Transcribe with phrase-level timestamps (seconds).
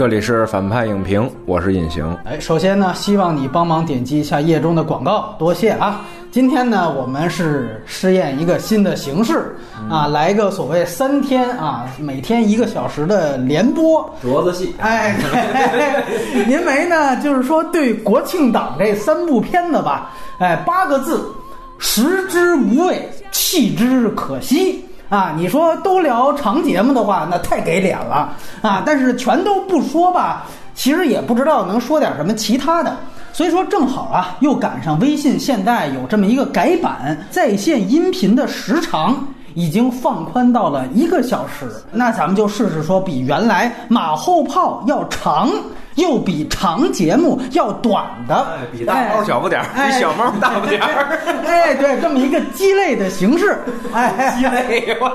[0.00, 2.16] 这里是反派影评，我是隐形。
[2.24, 6.00] 哎，首先呢，希望你帮忙点击一下页中的广告，多谢啊！
[6.30, 9.54] 今天呢，我们是试验一个新的形式
[9.90, 14.10] 啊，来一个所谓三天啊，每天一个小时的连播。
[14.24, 21.30] 镯子戏，哎，对因为呢，就是说对国庆档这三部片子吧，哎，八个字，
[21.76, 24.82] 食之无味，弃之可惜。
[25.10, 28.32] 啊，你说都聊长节目的话，那太给脸了
[28.62, 28.80] 啊！
[28.86, 32.96] 但是全都不说吧，其实也不知道能说点什么其他的。
[33.32, 41.68] 所以说正好啊，又赶上微信现在有这么一个改版，在线音频的时长已经放宽到了一个小时。
[41.90, 45.50] 那咱们就试试说，比原来马后炮要长，
[45.96, 51.18] 又比长节目要短的，哎，比大猫小不点儿，哎比小猫大不点儿。
[51.46, 53.58] 哎，对，这么一个鸡肋的形式，
[53.92, 55.10] 哎，鸡肋，吧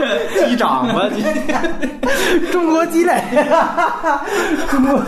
[0.46, 1.22] 鸡掌吧，鸡
[2.52, 3.22] 中国鸡肋，
[4.70, 5.02] 中国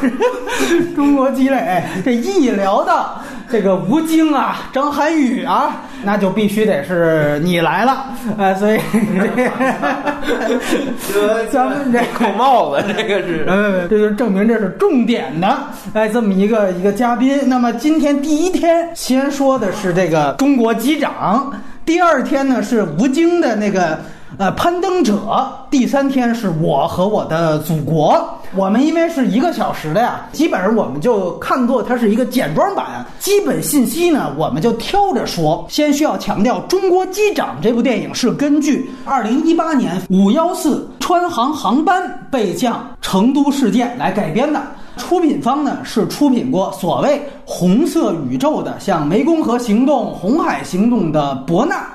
[0.97, 8.07] 中国鸡肋，哎这一聊到这个吴京啊、张涵予啊，那就必须得是你来了，
[8.39, 8.79] 哎，所以
[11.51, 13.45] 咱 们这扣帽子，这个是。
[13.49, 15.59] 嗯， 这就证明这是重点的，
[15.93, 17.49] 哎，这么一个一个嘉宾。
[17.49, 21.53] 那么今天第一天先说的是这个中国机长，
[21.85, 23.99] 第二天呢是吴京的那个
[24.41, 28.19] 呃攀登者，第三天是我和我的祖国。
[28.57, 35.67] 我们因为是一个小时的呀，基本上我们就看作它是一个简装版，基本信息呢我们就挑着说。
[35.69, 44.63] 先需要强调，《中国机长》这部电影是根据二零一八年五幺四川航航班备降成都事件来改编的。
[44.97, 51.87] 出品方呢是出品过所谓“红色宇宙”的，像《湄公河行动》《红海行动》的博纳。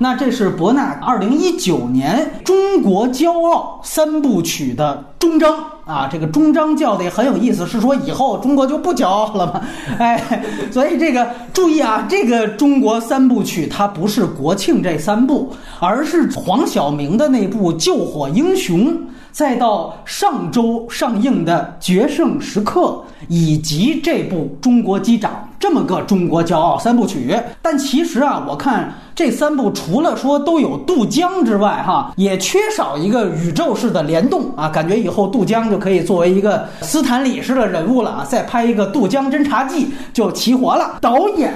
[0.00, 9.60] 那这是伯纳二零一九年中国骄傲三部曲的终章啊，这个终章叫的也很有意思，是说以后中国就不骄傲了吗？
[9.98, 18.92] 哎，所以这个注意啊，这个中国三部曲它不是国庆这三部，而是黄晓明的那部《救火英雄》。
[19.30, 22.80] 再到上周上映的《决胜时刻》，
[23.28, 25.30] 以及这部《中国机长》
[25.60, 34.68] 这么个中国骄傲三部曲，但其实啊，我看这三部除了说都有渡江之外，哈，也缺少一个宇宙式的联动啊。
[34.68, 40.98] 感觉以后渡江就可以作为一个斯坦李式的人物了啊，再拍一个《渡江侦察记》就齐活了。
[41.00, 41.52] 导演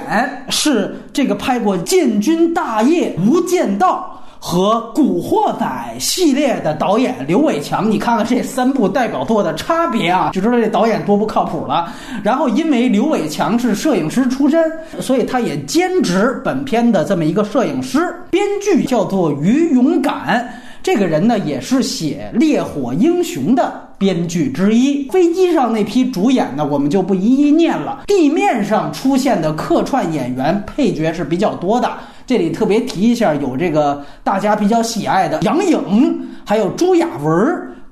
[0.49, 4.09] 是这个拍过《建军大业》《无间道》。
[4.45, 5.65] 和《古惑仔》
[6.01, 11.93] 系列的导演刘伟强，你看看这三部代表作的差别啊，就知道这导演多不靠谱了。
[12.21, 14.61] 然后，因为刘伟强是摄影师出身，
[14.99, 18.13] 所以他也兼职本片的这么一个摄影师。
[18.31, 20.45] 编剧叫做于勇敢，
[20.83, 23.81] 这个人呢也是写《烈火英雄》的。
[23.95, 28.03] 编剧之一，飞机上那批主演呢，我们就不一一念了。
[28.05, 31.89] 地面上出现的客串演员、配角是比较多的。
[32.27, 37.33] 这里特别提一下，有这个大家比较喜爱的杨颖，还有朱亚文、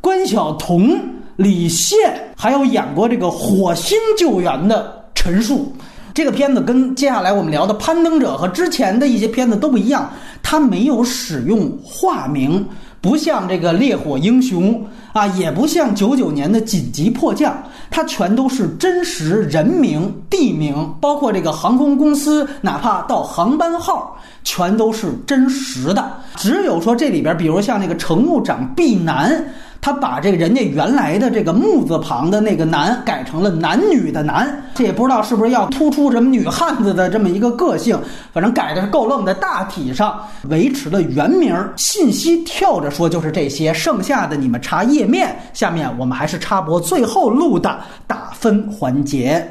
[0.01, 0.99] 关晓彤、
[1.37, 1.97] 李现，
[2.35, 5.71] 还有演过这个火星救援的陈数。
[6.21, 10.07] 这个片子跟接下来我们聊的《攀登者》和之前的一些片子都不一样，
[10.43, 12.63] 它没有使用化名，
[13.01, 14.75] 不像这个《烈火英雄》
[15.19, 17.51] 啊，也不像九九年的《紧急迫降》，
[17.89, 24.15] 它全都是真实人名、地名，包括这个航空公司，哪怕到航班号。
[24.43, 29.43] 全都是真实的，只有说这里边，比如像那个乘务长毕南，
[29.81, 37.99] 他把这个人家原来的这个木字旁的那个男改成了男女的男，这也不知道是不是要突出什么女汉子的这么一个个性，
[38.31, 39.33] 反正改的是够愣的。
[39.33, 45.35] 大体上维持了原名，信息跳着说就是这些，剩下的你们查页面。
[45.51, 49.43] 下面我们还是插播最后录的打分环节。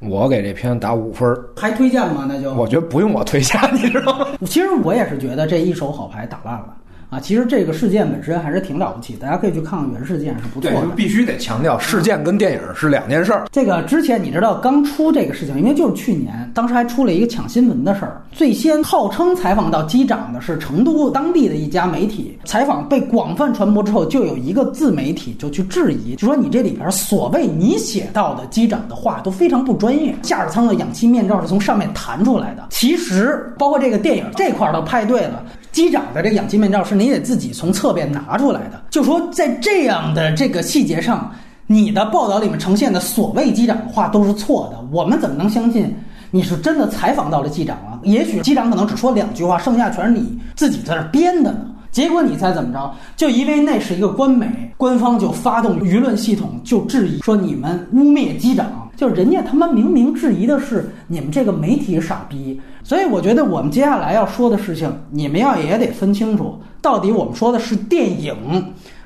[0.00, 2.24] 我给这片打五分儿，还推荐吗？
[2.26, 4.26] 那就我觉得不用我推荐，你知道吗？
[4.46, 6.74] 其实我也是觉得这一手好牌打烂了
[7.14, 7.20] 啊！
[7.20, 10.86] 其实这个事件本身还是挺了不起，大家可以去看看原事件，是不错的。
[10.96, 13.46] 必须得强调，事件跟电影是两件事儿。
[13.52, 18.20] 这个之前你知道刚出这个事情，因为就是去年，当时还出了一个抢新闻的事儿。
[18.32, 32.66] 最先号称采访到机长的是成都当地的一家媒体，采访被广泛传播之后，就有一个自媒体就去质疑，就说你这里边所谓你写到的机长的话都非常不专业，驾驶舱的氧气面罩是从上面弹出来的。
[32.70, 35.44] 其实包括这个电影这块儿都拍对了。
[35.74, 41.30] 机长的这个氧气面罩是你得自己从侧边拿出来的，就说在这样的这个细节上，
[41.66, 45.92] 你的报道里面呈现的所谓机长的话都是错的，我们怎么能相信
[46.30, 47.98] 你是真的采访到了机长啊？
[48.04, 51.66] 也许机长可能只说两句话，剩下全是你自己在那编的呢。
[51.90, 52.94] 结果你猜怎么着？
[53.16, 62.60] 就因为那是一个官媒，官方就发动舆论系统就质疑说你们污蔑机长，就人家他妈明明质疑的是你们这个媒体傻逼。
[62.82, 68.34] 所以我觉得我们接下来要说的事情，你们要也得分清楚，到底我们说的是电影，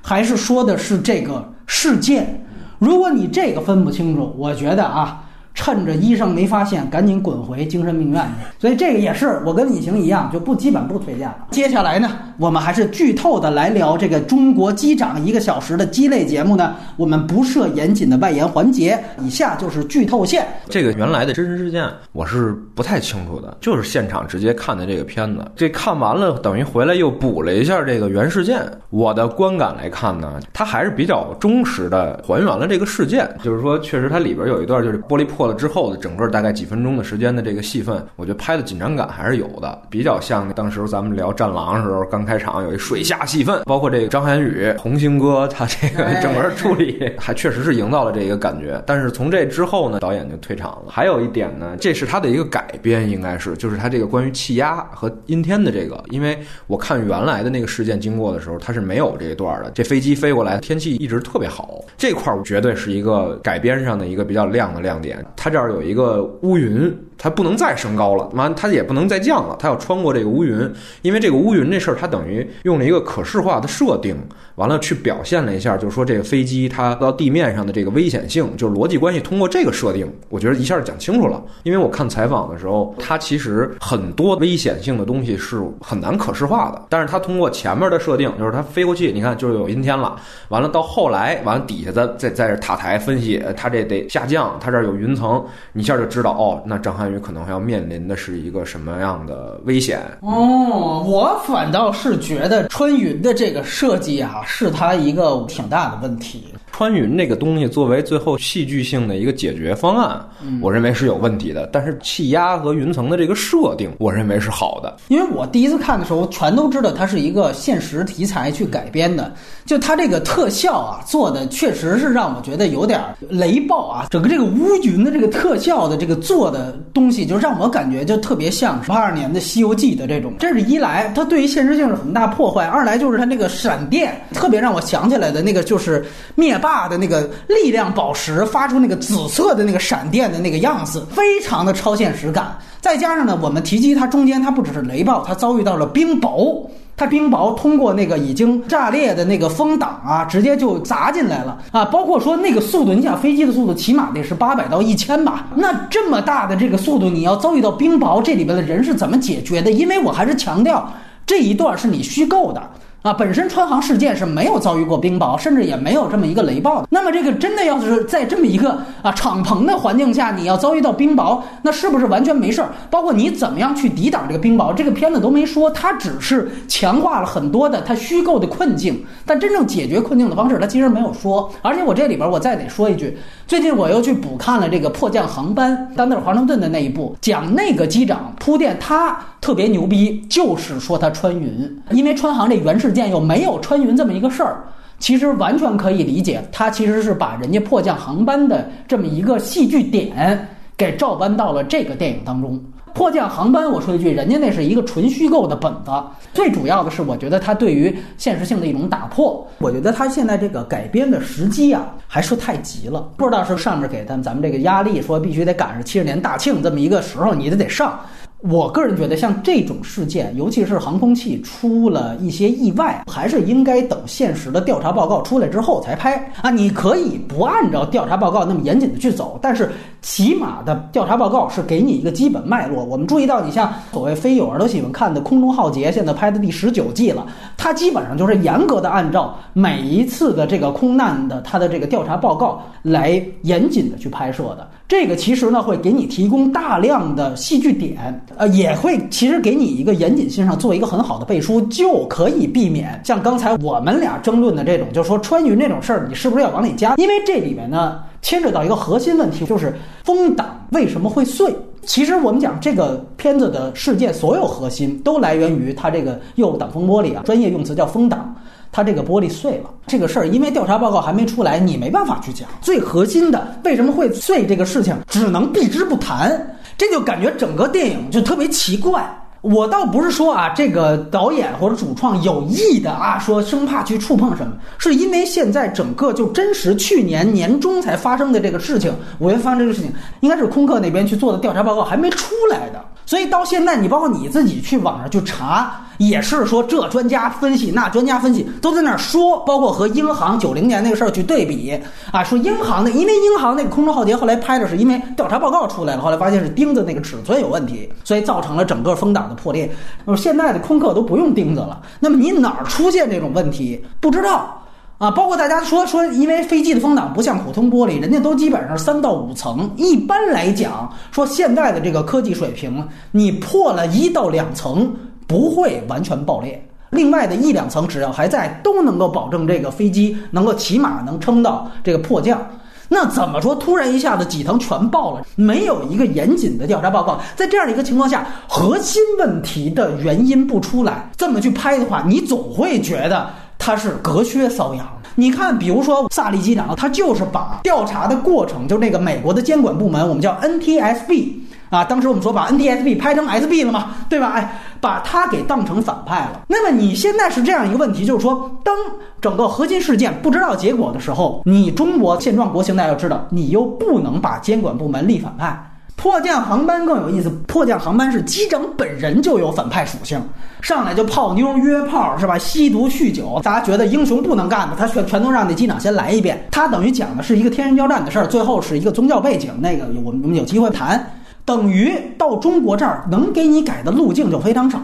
[0.03, 2.45] 还是说的是这个事件。
[2.79, 5.25] 如果你这个分不清楚，我觉得啊。
[5.55, 8.61] 趁着医生没发现，赶紧滚回精神病院去。
[8.61, 11.47] 所以这个也是我跟李行一样，就不基本不推荐了。
[11.51, 16.77] 接下来呢，我们还是剧透的来聊这个中国机长一个小时的鸡肋节目呢。
[16.97, 20.47] 我们不设严谨的外延环节，以下就是剧透线。
[20.69, 25.45] 这个原来的真实事件我是不太清楚的，就是现场直接看的这个片子。
[25.57, 28.61] 这看完了，等于回来又补了一下这个原事件。
[28.91, 33.29] 我的观感来看呢，它还是比较忠实的还原了这个事件。
[33.43, 35.48] 就是说，确实它里边有一段就是玻璃破。
[35.49, 48.83] 了之后的整个大概几分钟的时间的这个戏份，我觉得拍的紧张感还是有的，比较像当时咱们聊《战狼》的时候，刚开场有一水下戏份，包括这个张涵予、红星哥他这个整个处理，还确实是营造了这个感觉。
[48.87, 50.85] 但是从这之后呢，导演就退场了。
[50.89, 59.71] 还有一点呢，这是他的一个改编，应该是就是他这个关于气压和阴天的这个，因为我看原来的那个事件经过的时候，他是没有这一段的。
[59.71, 65.25] 这飞机飞过来，天气一直特别好，这块儿绝对是一个改编上的一个比较亮的亮点。
[65.37, 66.97] 它这儿有一个乌云。
[67.21, 70.73] 它不能再升高了，完它也不能再降了，它要穿过这个乌云，
[71.03, 74.17] 因为这个乌云这事儿，它等于用了一个可视化的设定，
[74.55, 81.43] 完了去表现了一下，就是说这个飞机它到地面上的这个危险性，就是逻辑关系，通过这个设定，我觉得一下讲清楚了。
[81.65, 90.15] 因为我看采访的时候，它其实很多危险性的东西是很难可视化的，但是它通过前面的设定，就是它飞过去，你看就是有阴天了，
[90.51, 97.19] 完了到后来，完了底下的在在这塔台分析，它这得下降，它这儿有云 层，你一下就知道哦，那张涵予。
[97.19, 100.01] 可能还要面临的是一个什么样的危险？
[100.21, 106.55] 哦，我反倒是觉得春云的这个设计啊，是他一个挺大的问题。
[106.79, 110.25] 穿云这个东西作为最后戏剧性的一个解决方案，
[110.63, 111.69] 我认为是有问题的。
[111.73, 114.97] 但是气压和云层的这个设定，我认为是好的。
[115.09, 119.35] 因为我第一次看的时候，全都知道它是一个现实题材去改编的。
[119.67, 124.07] 就它这个特效啊，做的确实是让我觉得有点雷暴啊。
[124.09, 130.33] 整个这个乌云的这个特效的这个做的东西，就让我感觉就特别像八二年的《西游记》的这种。
[130.39, 136.68] 这是一来，它对于现实性是很大破坏；二来就是它那个闪电，特别让我想起来的那个就是灭霸。
[136.69, 142.59] 大的那个力量宝石发出那个紫色的那个闪电的那个样子，非常的超现实感。
[142.79, 146.63] 再加上呢，我们提及它中间它不只是雷暴，它遭遇到了冰雹，
[146.95, 151.87] 它冰雹通过那个已经炸裂的那个风挡啊，直接就砸进来了啊。
[151.87, 155.47] 包括说那个速度，你想飞机的速度起码得是八百到一千吧？
[155.55, 159.71] 那这么大的这个速度，你要遭遇到冰雹，这里边的人是怎么解决的？
[159.71, 160.93] 因为我还是强调
[161.25, 162.63] 这一段是你虚构的。
[163.09, 166.89] 啊，本身川航事件是没有遭遇过冰雹，甚至也没有这么一个雷暴的。
[166.91, 172.69] 那么这个真的要是在这么一个啊敞篷的环境下，你要遭遇到冰雹，那是不是完全没事儿？
[172.91, 181.51] 包括你怎么样去抵挡这个冰雹，这个片子都没说，它只是强化了很多的它虚构的困境，但真正解决困境的方式，它其实没有说。
[181.63, 183.17] 而且我这里边我再得说一句，
[183.47, 192.79] 最近我又去补看了这个迫降航班，丹泽尔华盛顿的那一部，讲那个机长铺垫他特别牛逼，就是说他穿云，因为川航这原。
[192.79, 194.63] 事件又没有穿云这么一个事儿，
[195.01, 202.63] 其实完全可以理解，他其实是把人家迫降航班的这么一个戏剧点给照搬到了这个电影当中。
[202.95, 205.91] 迫降航班，我说一句，人家那是一个纯虚构的本子。
[206.33, 209.47] 最主要的是，我觉得他对于现实性的一种打破。
[209.59, 213.01] 我觉得他现在这个改编的时机啊，还是太急了。
[213.17, 218.01] 不知道是上面给他们咱们这个压力，说必须得赶上七十年大庆这么一个时候，你得得上。
[218.41, 226.49] 我个人觉得，像这种事件，尤其是航空器出了一些意外，还是应该等现实的调查报告出来之后才拍啊！
[226.49, 232.85] 你可以不按照调查报告那么严谨的去走，但是起码的调查报告是给你一个基本脉络。
[232.85, 237.27] 我们注意到，你像所谓非友儿都喜欢看的《空中浩劫》，现在拍的第十九季了，
[237.57, 244.69] 它基本上就是严格的按照每一次的这个空难的它的这个调查报告来严谨的去拍摄的。
[244.87, 256.95] 这个其实呢，会给你提供大量的戏剧点，呃，也会其实给你一个严谨性上做一个很好的背书，就可以避免像刚才我们俩争论的这种，就是说穿云这种事儿，你是不是要往里加？
[256.97, 261.55] 因为这里面呢，牵扯到一个核心问题，就是风挡为什么会碎？
[261.83, 268.35] 其实我们讲这个片子的事件，所有核心都来源于它这个右挡风玻璃啊，专业用词叫风挡。
[268.71, 272.47] 它这个玻璃碎了，这个事儿因为调查报告还没出来，你没办法去讲。
[272.61, 276.39] 最核心的为什么会碎这个事情，只能避之不谈。
[276.79, 279.15] 这就感觉整个电影就特别奇怪。
[279.41, 292.85] 我倒不是说啊，这个导演或者主创有意的啊，说生怕去触碰什么，是因为现在整个就真实去年年中才发生的这个事情，五月发生这个事情，应该是空客那边去做的调查报告还没出来的。
[293.09, 301.73] 所以到现在，你包括你自己去网上去查，也是说这专家分析，那专家分析都在那儿说，包括和英航九零年那个事儿去对比
[302.13, 309.75] 啊，说英航的，因为英航那个空中浩劫后来拍的是因为调查报告出来了，后来发现是钉子那个尺寸有问题，所以造成了整个风挡的破裂。
[310.05, 314.55] 那么现在的空客都不用钉子了，那么你哪儿出现这种问题不知道？
[314.99, 319.71] 啊，包括大家说说，因为飞机的风挡不像普通玻璃，人家都基本上三到五层。
[319.77, 324.93] 一般来讲，说现在的这个科技水平，你破了一到两层
[325.29, 332.45] 不会完全爆裂，另外的一两层只要还在，都能够保证这个飞机能够起码能撑到这个迫降。
[332.89, 335.25] 那怎么说突然一下子几层全爆了？
[335.37, 343.31] 没有一个严谨的调查报告，在这样的一个情况下，核心问题的原因不出来，这么去拍的话，你总会觉得。
[343.69, 344.89] 他是隔靴搔痒。
[345.15, 351.35] 你看，比如说萨利机长，他就是把调查的过程，就那个美国的监管部门，我们叫 NTSB
[351.69, 354.29] 啊，当时我们说把 NTSB 拍成 SB 了嘛，对吧？
[354.29, 356.41] 哎，把他给当成反派了。
[356.47, 358.75] 那么你现在是这样一个问题，就是说，当
[359.21, 365.68] 整个核心事件不知道结果的时候，你中国现状国情大家要知道，你又不能把监管部门立反派。
[365.99, 370.19] 迫降航班更有意思，迫降航班是机长本人就有反派属性，
[370.63, 372.39] 上来就泡妞约炮是吧？
[372.39, 376.47] 吸毒酗酒，大家觉得英雄不能干的，他全全都让那机长先来一遍。
[376.53, 381.05] 他等于讲的是一个天人交战的事儿，最后是一个宗教背景，那个我们我们有机会谈。
[381.45, 384.79] 等于到中国这儿能给你改的路径就非常少，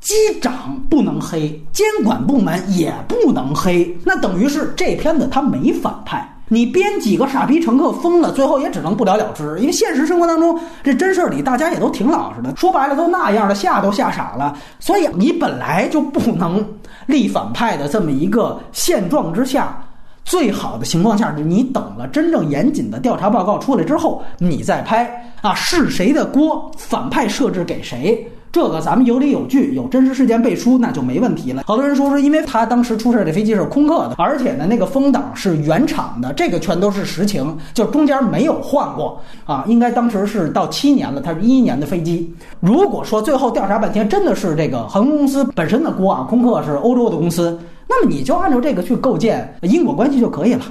[0.00, 6.28] 机长不能黑，监管部门也不能黑，那等于是这片子他没反派。
[6.48, 9.58] 你编几个傻逼乘客疯了，最后也只能不了了之。
[9.60, 14.56] 因为现实生活当中，这真事儿里大家也都挺老实的，说白了都那样的，吓都吓傻了。
[14.80, 16.66] 所以你本来就不能
[17.06, 19.78] 立反派的这么一个现状之下，
[20.24, 28.26] 最好的情况下你等了真正严谨的调查报告出来之后，你再拍啊，是谁的锅，反派设置给谁。
[28.50, 31.62] 这个咱们有理有据，有真实事件背书，那就没问题了。
[31.66, 39.64] 好多人说是因为他当时出事的飞机是空客的，而且呢那个风挡是原厂的，这个全都是实情，就中间没有换过啊。
[39.68, 42.34] 应该当时是到七年了，它是一一年的飞机。
[42.60, 50.62] 如果说最后调查半天真的是这个航空公司本身的锅啊，空客是欧洲的公司，那么你就按照这个去构建因果关系就可以了。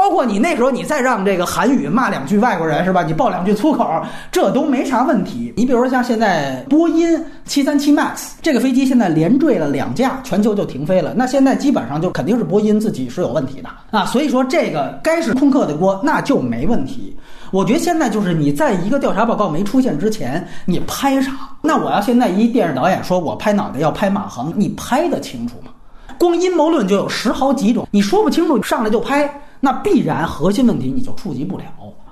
[0.00, 3.02] 包括你那时候，你再让这个韩语骂两句外国人是吧？
[3.02, 3.86] 你爆两句粗口，
[4.32, 5.52] 这都没啥问题。
[5.58, 11.12] 你比如说像现在波音七三七 MAX 这个飞机，现在连坠了两架，全球就停飞了。
[11.14, 14.06] 那现在基本上就肯定是波音自己是有问题的啊。
[14.06, 17.14] 所以说这个该是空客的锅，那就没问题。
[17.50, 21.30] 我觉得现在就是你在一个调查报告没出现之前，你拍啥？
[21.60, 25.70] 那我要现在一电视导演说我拍脑袋要拍马航，你拍得清楚吗？
[26.18, 29.30] 光阴谋论就有十好几种，你说不清楚上来就拍。
[29.60, 31.64] 那必然核心问题你就触及不了。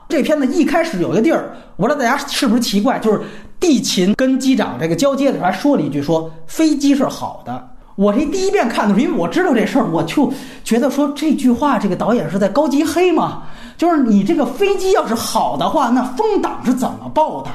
[0.09, 3.21] 这片子一开始有一个地儿，我不知道大家是不是奇怪，就是
[3.61, 7.69] 地勤跟机长这个交接的时候还说了一句，说飞机是好的。
[7.95, 13.43] 我这第一遍看的时候，因为我知道这事儿，我就觉得说这句话，这个导演是在高级黑吗？
[13.77, 17.51] 就是你这个飞机要是好的话，那风挡是怎么爆的？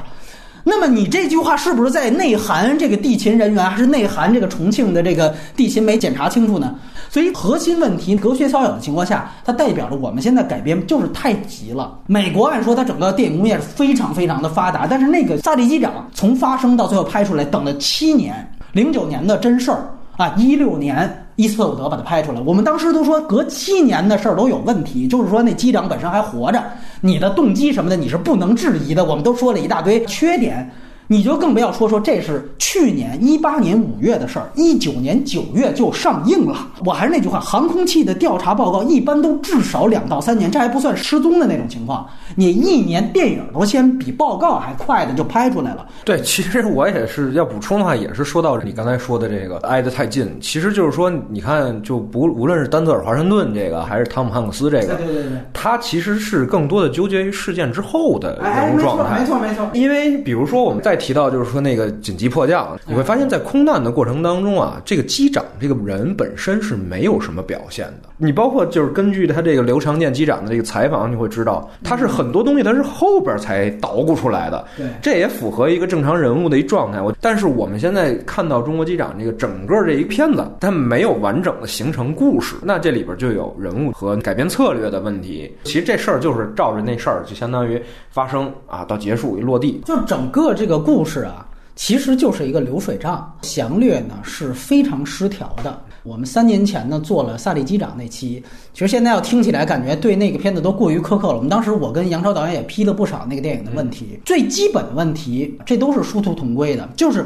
[0.66, 6.74] 那么你这句话是不是在内涵这个地勤人员，还是内涵这个重庆的这个地勤没检查清楚呢？
[7.10, 11.98] 所以核心问题隔靴搔痒的情况下，它代表着我们现在改编就是太急了。
[12.06, 21.23] 美国按说它整个电影工业是非常非常的发达，但是那个萨利机长从发生到最后拍出来等了七年，零九年的真事儿啊，一六年。
[21.36, 26.62] 伊斯特伍德把它拍出来，我们当时都说隔七年的事儿都有问题，就是说那机长本身还活着，
[27.00, 30.70] 你的动机什么的你是不能质疑的，我们都说了一大堆缺点。
[31.06, 36.66] 你就更不要说说这是去年一八年五月的事儿，一九年九月就上映了。
[36.84, 42.08] 我还是那句话，航空器的调查报告一般都至少两到三年，这还不算失踪的那种情况。
[42.34, 45.86] 你一年电影都先比报告还快的就拍出来了。
[46.04, 59.20] 对，其实我也是要补充的话，也是说到你刚才说的这个挨得太近，其实就是说，你看，就不无论是丹泽尔华盛顿这个，还是汤姆汉克斯这个，对对对，他其实是更多的纠结于事件之后的人物状态。
[59.20, 60.93] 没错没错，因为比如说我们在。
[60.96, 68.08] 提到就是说那个紧急迫降，你会发现在空难的过程当中啊，这个机长这个人本身是没有什么表现的。
[68.18, 74.64] 你包括就是根据他这个刘长健机长的这个采访，你会知道他是很多东西他是后边才捣鼓出来的。
[74.76, 77.00] 对，这也符合一个正常人物的一状态。
[77.00, 85.52] 我但是我们现在看到中国机长这个整个这一片子，他没有完整的形成故事，那这里边就有人物和改变策略的问题。
[85.64, 90.74] 其实这事儿就是照着那事儿，就相当于发生啊，到结束一落地，就整个这个。
[90.84, 95.80] 故事啊，其实就是一个流水账，详略呢是非常失调的。
[96.02, 98.42] 我们三年前呢做了萨利机长那期，
[98.74, 101.36] 其实现在要听起来感觉对那个片子都过于苛刻了。
[101.36, 107.24] 我们当时我跟杨超导演也批了不少那个电影的问题，最基本的问题，这都是殊途同归的，就是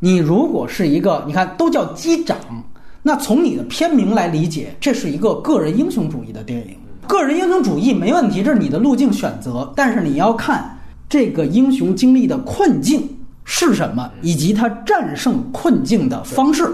[0.00, 2.36] 你如果是一个，你看都叫机长，
[3.00, 6.76] 那从你的片名来理解，这是一个个人英雄主义的电影。
[7.06, 10.75] 个人英雄主义没问题，这是你的路径选择，但是你要看
[11.08, 13.08] 这个英雄经历的困境
[13.44, 16.68] 是什么，以及他战胜困境的方式，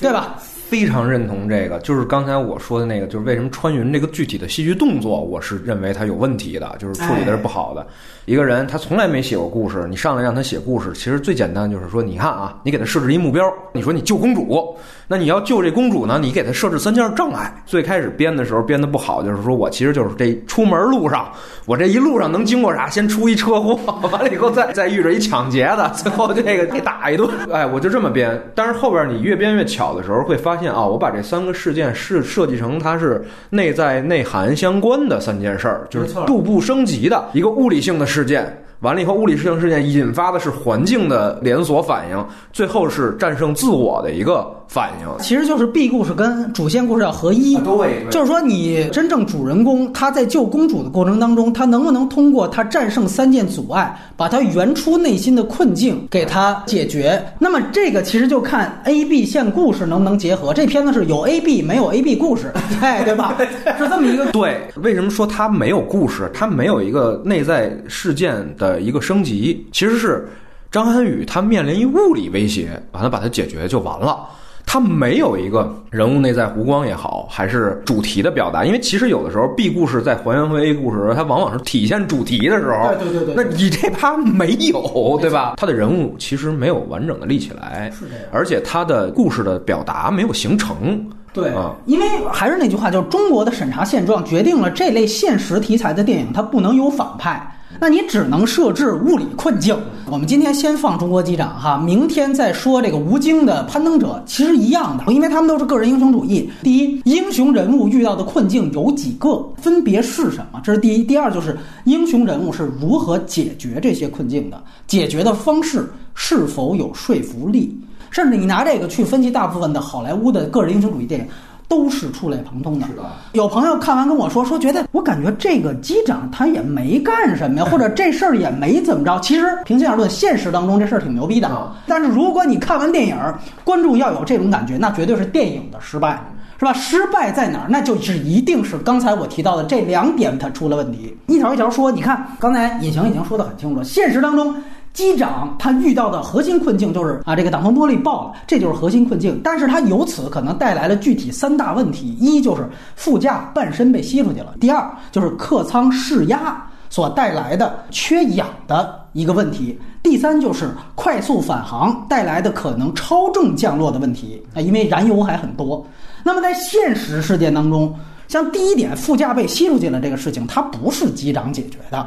[0.00, 0.38] 对吧？
[0.68, 7.86] 非常认同这个，就是刚才我说的那个，就是为什么穿云这个具体的戏剧动作，我是认为它有问题的，就是处理的是不好的。
[8.26, 17.50] 一个人他从来没写过故事，你上来让他写故事，其实最简单就是说，你看啊，你给他设置一目标，你说你救公主，那你要救这公主呢，你给他设置三件障碍。
[17.64, 21.32] 最开始编的时候编的不好，就是说我其实就是这出门路上，
[21.64, 22.90] 我这一路上能经过啥？
[22.90, 23.74] 先出一车祸，
[24.12, 27.30] 完了以后再再遇着一抢劫的，最后这个给打一顿。
[27.50, 28.38] 哎，我就这么编。
[28.54, 38.62] 但是后边你越编越巧的时候，会发现啊，我把这三个事件是设计成它是内在内涵相关的三件事儿，就是步步升级的一个物理性的事件。
[38.80, 45.08] 完了以后，物理性事件引发的是环境的连锁反应，最后是战胜自我的一个反应。
[45.18, 47.56] 其实就是 B 故事跟主线故事要合一。
[47.56, 57.20] 对，就是说你真正主人公他在救公主的过程当中，他能不能通过他战胜三件阻碍，把他原初内心的困境给他解决？
[57.40, 60.54] 那么这个其实就看 A、B 线故事能不能结合。
[60.54, 63.36] 这片子是有 A、B 没有 A、B 故事，哎，对吧？
[63.76, 64.26] 是这么一个。
[64.30, 66.30] 对，为什么说它没有故事？
[66.32, 68.67] 它没有一个内在事件的。
[68.68, 70.28] 的一个升级，其实是
[70.70, 74.28] 张涵予他面临一物理威胁，完了把它解决就完了。
[74.70, 78.66] 他没有一个人物内在弧光也好，还是主题的表达。
[78.66, 82.94] 因为其实有的时候 B 故事在还原回 A 故事的时候，它往往是体现主题的时候。
[83.00, 83.34] 对对对。
[83.34, 85.54] 那你这趴没有，对吧？
[85.56, 88.24] 他的人物其实没有完整的立起来，是这样。
[88.30, 91.02] 而且他的故事的表达没有形成。
[91.32, 91.50] 对，
[91.86, 97.40] 因为还是那句话，就是中国的审查现状决定了这类现实题材的电影它不能有反派。
[97.80, 99.76] 那你只能设置物理困境。
[100.06, 106.50] 我们今天先放中国机长哈，明天再说这个吴京的攀登者，其实一样的，因为他们都是个人英雄主义。
[106.62, 110.60] 第一，英雄人物遇到的困境有几个，分别是什么？
[110.64, 111.04] 这是第一。
[111.04, 117.78] 第二，就是英雄人物是如何解决这些困境的，解决的方式是否有说服力？
[118.10, 121.26] 甚至你拿这个去分析大部分的好莱坞的个人英雄主义电影。
[121.68, 122.86] 都是触类旁通的。
[123.32, 129.20] 有朋友看完跟我说，说觉得我感觉这个机长他也没干什么呀， 或者这事儿也没怎么着。
[129.20, 131.48] 其实平心而论，现实当中这事儿挺牛逼的。
[131.86, 133.16] 但是如果你看完电影，
[133.62, 136.18] 观众要有这种感觉，那绝对是电影的失败，
[136.58, 136.72] 是吧？
[136.72, 137.66] 失败在哪儿？
[137.68, 141.14] 那就是一定是刚才我提到的这两点它出了问题。
[141.26, 144.54] 一条一条说，你看刚才隐形已经说得很清楚了，现实当中。
[144.92, 149.40] 机长他遇到的核心困境就是啊，这个挡风玻璃爆了，这就是核心困境。
[149.44, 165.86] 但是他由此可能带来了具体三大问题：一就是副驾半身被吸出去了；第二就是客舱失压所带来的缺氧的一个问题；第三就是快速返航带来的可能超重降落的问题啊，因为燃油还很多。
[166.24, 167.94] 那么在现实事件当中，
[168.26, 172.04] 像第一点副驾被吸出去了这个事情，它不是机长解决的。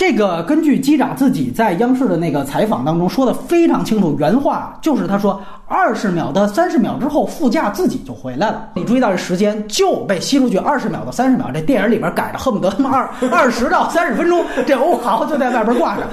[0.00, 8.66] 这个根据机长自己在央视的那个采访当中说的非常清楚，原话就是他说二十秒到三十秒之后副驾自己就回来了。
[8.72, 16.08] 你注意到这时间就被吸出去二十秒到三十秒，这电影里边改的恨不得他妈二二十到三十分钟，这欧豪就在外边挂着。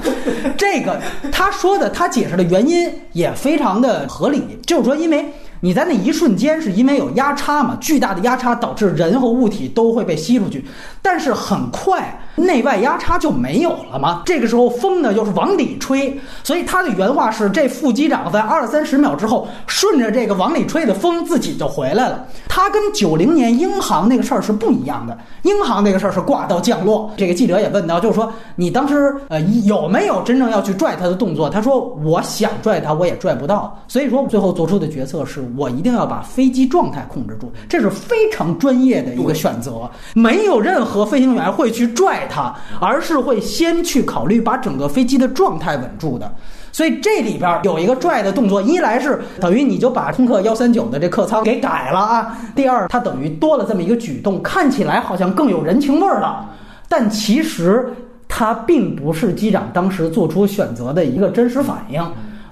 [0.57, 0.99] 这个
[1.31, 5.25] 他说的他解释的原因也非常的合理，就是说因为。
[5.59, 7.75] 你在那一瞬间是因为有压差嘛？
[7.81, 10.63] 巨大的压差导致人和物体都会被吸出去，
[11.01, 14.21] 但是很快内外压差就没有了吗。
[14.25, 22.25] 这个时候风呢又是往里吹，所以他的原话是：这副机长在二三十秒之后，顺着这个往里吹的风自己就回来了。
[22.47, 25.17] 他跟九零年英航那个事儿是不一样的。
[25.41, 27.11] 英航那个事儿是挂到降落。
[27.17, 31.49] 这个记者也问到，就是说你当时呃有没有真正要去拽他的动作？
[31.49, 33.77] 他说我想拽他，我也拽不到。
[33.87, 35.47] 所以说最后做出的决策是。
[35.55, 39.89] 我一定要把飞机状态控制住，这是非常专业的一个选择。
[40.13, 46.31] 没有任何飞行员会去拽它，而是会先去考虑把整个飞机的状态稳住的。
[46.71, 56.47] 所以这里边有一个拽的动作，一来是等于你就把空客幺三九的这客舱给改了啊；第二，它等于多了这么一个举动，看起来好像更有人情味儿了。
[56.87, 57.91] 但其实
[58.27, 61.99] 它并不是机长当时做出选择的一个真实反应。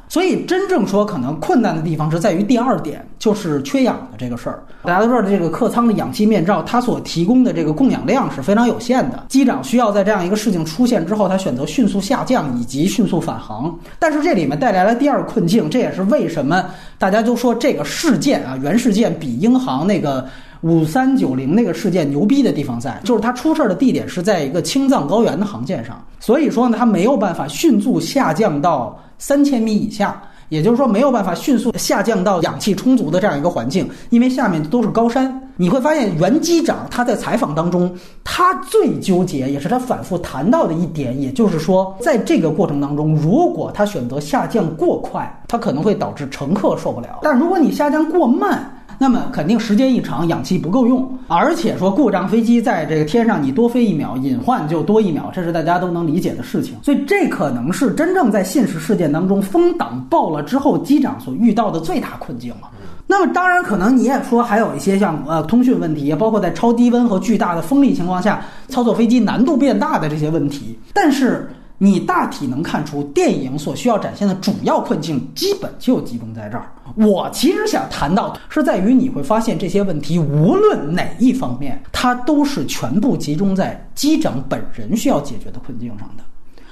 [0.07, 4.63] 所以，真正说可能困难的地方是在于第二点，就是缺氧的这个事儿。
[4.83, 9.25] 大家都知道，这个客舱的氧气面罩，它所提供的这个供氧量是非常有限的。
[9.27, 13.75] 机长需要在这样一个事情出现之后，他选择迅速下降以及迅速返航。
[13.99, 16.63] 但是这里面带来了第二困境，这也是为什么
[16.97, 20.25] 大家都说这个事件啊，原事件比英航那个。
[20.61, 35.41] 五三九零那个事件牛逼的地方在，就是它出事儿的地点是在一个青藏高原的航线上，所以说呢，它没有办法迅速下降到三千米以下，也就是说没有办法迅速下降到氧气充足的这样一个环境，因为下面都是高山。
[35.57, 37.89] 你会发现，原机长他在采访当中，
[38.25, 56.75] 他最纠结，也是他反复谈到的一点，也就是说，在这个过程当中，如果他选择下降过快，他可能会导致乘客受不了；但如果你下降过慢，那么肯定时间一长，氧气不够用，而且说故障飞机在这个天上，你多飞一秒，隐患就多一秒，这是大家都能理解的事情。
[56.81, 62.69] 所以这可能是真正在现实事件当中风挡爆了之后，机长所遇到的最大困境了。
[63.07, 71.49] 那么当然，可能你也说还有一些像呃通讯问题，包括在超低温和巨大的风力情况下操作飞机难度变大的这些问题，但是。
[71.77, 76.71] 你大体能看出，电影所需要展现的主要困境，基本就集中在这儿。
[76.95, 86.23] 我其实想谈到，是在于你会发现这些问题，无论哪一方面，它都是全部集中在机长本人需要解决的困境上的。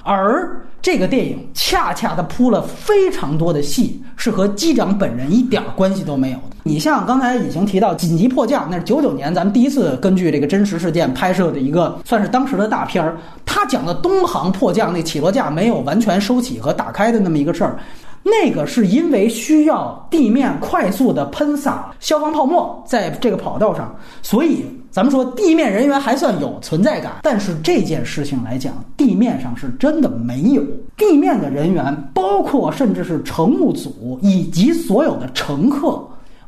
[0.02, 6.53] 而这个电影恰恰的铺了非常多的戏，是和机长本人一点关系都没有的。
[6.66, 13.18] 你像刚才已经提到《紧急迫降》，那是九九年咱们第一次根据这个真实事件拍摄的一个，算是当时的大片儿。
[13.44, 17.78] 他讲的东航迫降那起落架没有完全收起和打开的那么一个事儿，
[18.22, 24.64] 那个是因为需要地面快速的喷洒消防泡沫在这个跑道上，所以。
[24.90, 30.62] 咱们说地面人员还算有存在感，但是这件事情来讲，地面上是真的没有
[30.96, 36.00] 地面的人员，包括甚至是乘务组以及所有的乘客，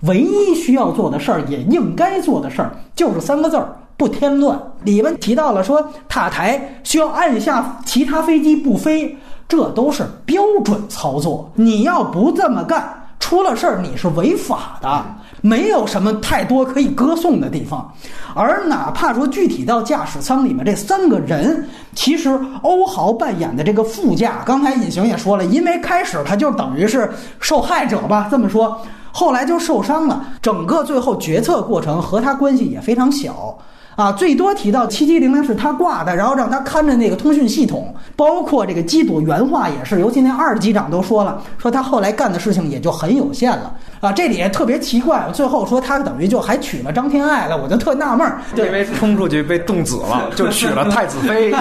[0.03, 4.61] 唯一需要做的事儿，也应该做的事儿，就是三个字儿：不添乱。
[4.85, 9.17] 里面提到了说塔台需要按下其他飞机不飞，
[9.49, 11.51] 这都是标准操作。
[11.55, 15.05] 你要不这么干，出了事儿你是违法的。
[15.43, 17.93] 没有什么太多可以歌颂的地方，
[18.35, 28.81] 而哪怕说具体到驾驶舱里面这三个人，其实欧豪扮演的这个副驾，刚才隐形也说了，因为开始他就等于是受害者吧，这么说，
[29.19, 33.57] 后来就受伤了，整个最后决策过程和他关系也非常小。
[33.97, 43.75] 啊，最多提到七七零零是他挂的，然后让他看着那个通讯系统，包括这个机组原话也是，尤其那二机长都说了，说他后来干的事情也就很有限了。
[44.01, 51.51] 啊，这里特别奇怪，最后说他等于就还娶了张天爱了，我就特纳闷儿，因为冲出去被冻死了， 就娶了太子妃。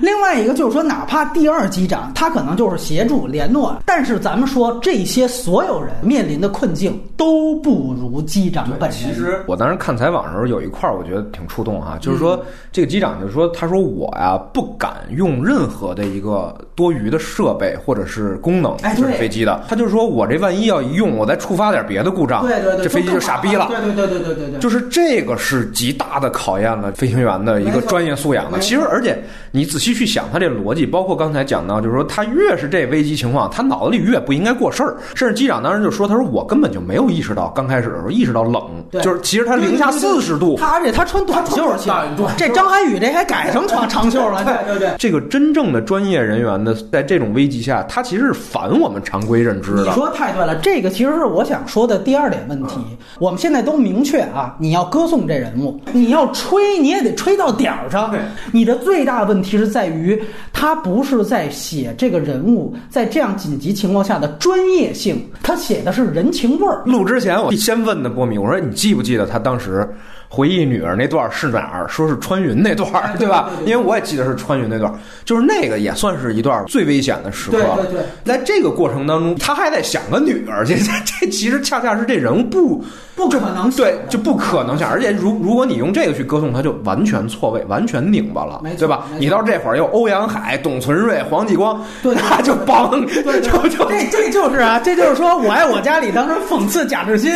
[0.00, 8.98] 另外一个就是说，哪怕第二机长他可能就是协助联络，但是咱们说这些所有人面临的困境都不如机长本人。
[8.98, 10.19] 其实我当时看采访。
[10.30, 28.58] 时候有一块儿我觉得挺触动哈，就是说这个机长就说，他说我呀不敢用任何的一个多余的设备或者是功能是飞机的，他就是说我这万一要一用，我再触发点别的故障，对对对，这飞机就傻逼了，对对对对对对对，就是这个是极大的考验了飞行员的一个专业素养的。
[28.58, 34.96] 其实而且你仔细去想他这逻辑，包括刚才讲到，就是说他越是这危机情况，他脑子里越不应该过事儿。
[35.14, 38.62] 甚至机长当时就说，他说我根本就没有意识到刚开始的时候意识到冷，
[39.02, 40.09] 就是其实他零下四。
[40.10, 41.90] 四十度，他而且他穿短袖去，
[42.36, 44.44] 这张涵予这还改成穿长袖了。
[44.44, 49.84] 对对对，这个真正的专业人员呢，在这种危机下，他其实是反我们常规认知的。
[49.84, 52.76] 你说太对了，这个其实是我想说的第二点问题。
[53.18, 58.12] 我们现在都明确啊，你要歌颂这人物，你要吹你也得吹到点儿上。
[58.52, 60.20] 你的最大问题是在于，
[60.52, 66.82] 他不是在写这个人物在这样紧急情况下的专业性，他写的是人情味儿。
[66.84, 69.88] 录之前我先问的波米，我说你记不记得他当时？
[70.32, 71.88] 回忆女儿那段是哪儿？
[71.88, 72.88] 说是穿云那段，
[73.18, 73.50] 对吧？
[73.66, 74.92] 因为我也记得是穿云那段，
[75.24, 77.58] 就是那个也算是一段最危险的时刻。
[77.76, 82.84] 对对对，在这个过程当中，他还在想个女儿，这 这其实恰恰是这人物不
[83.16, 84.88] 不可能对，就不可能想。
[84.88, 89.06] 而且如如果你用这个去歌颂他，就完全错位，完全拧巴了，对吧？
[89.18, 97.32] 你到这会儿又欧阳海、董存瑞、黄继光，对，那就帮，就就这这就是啊，这就是说我爱我家里当时讽刺贾志新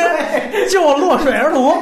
[0.71, 1.77] 救落水儿童，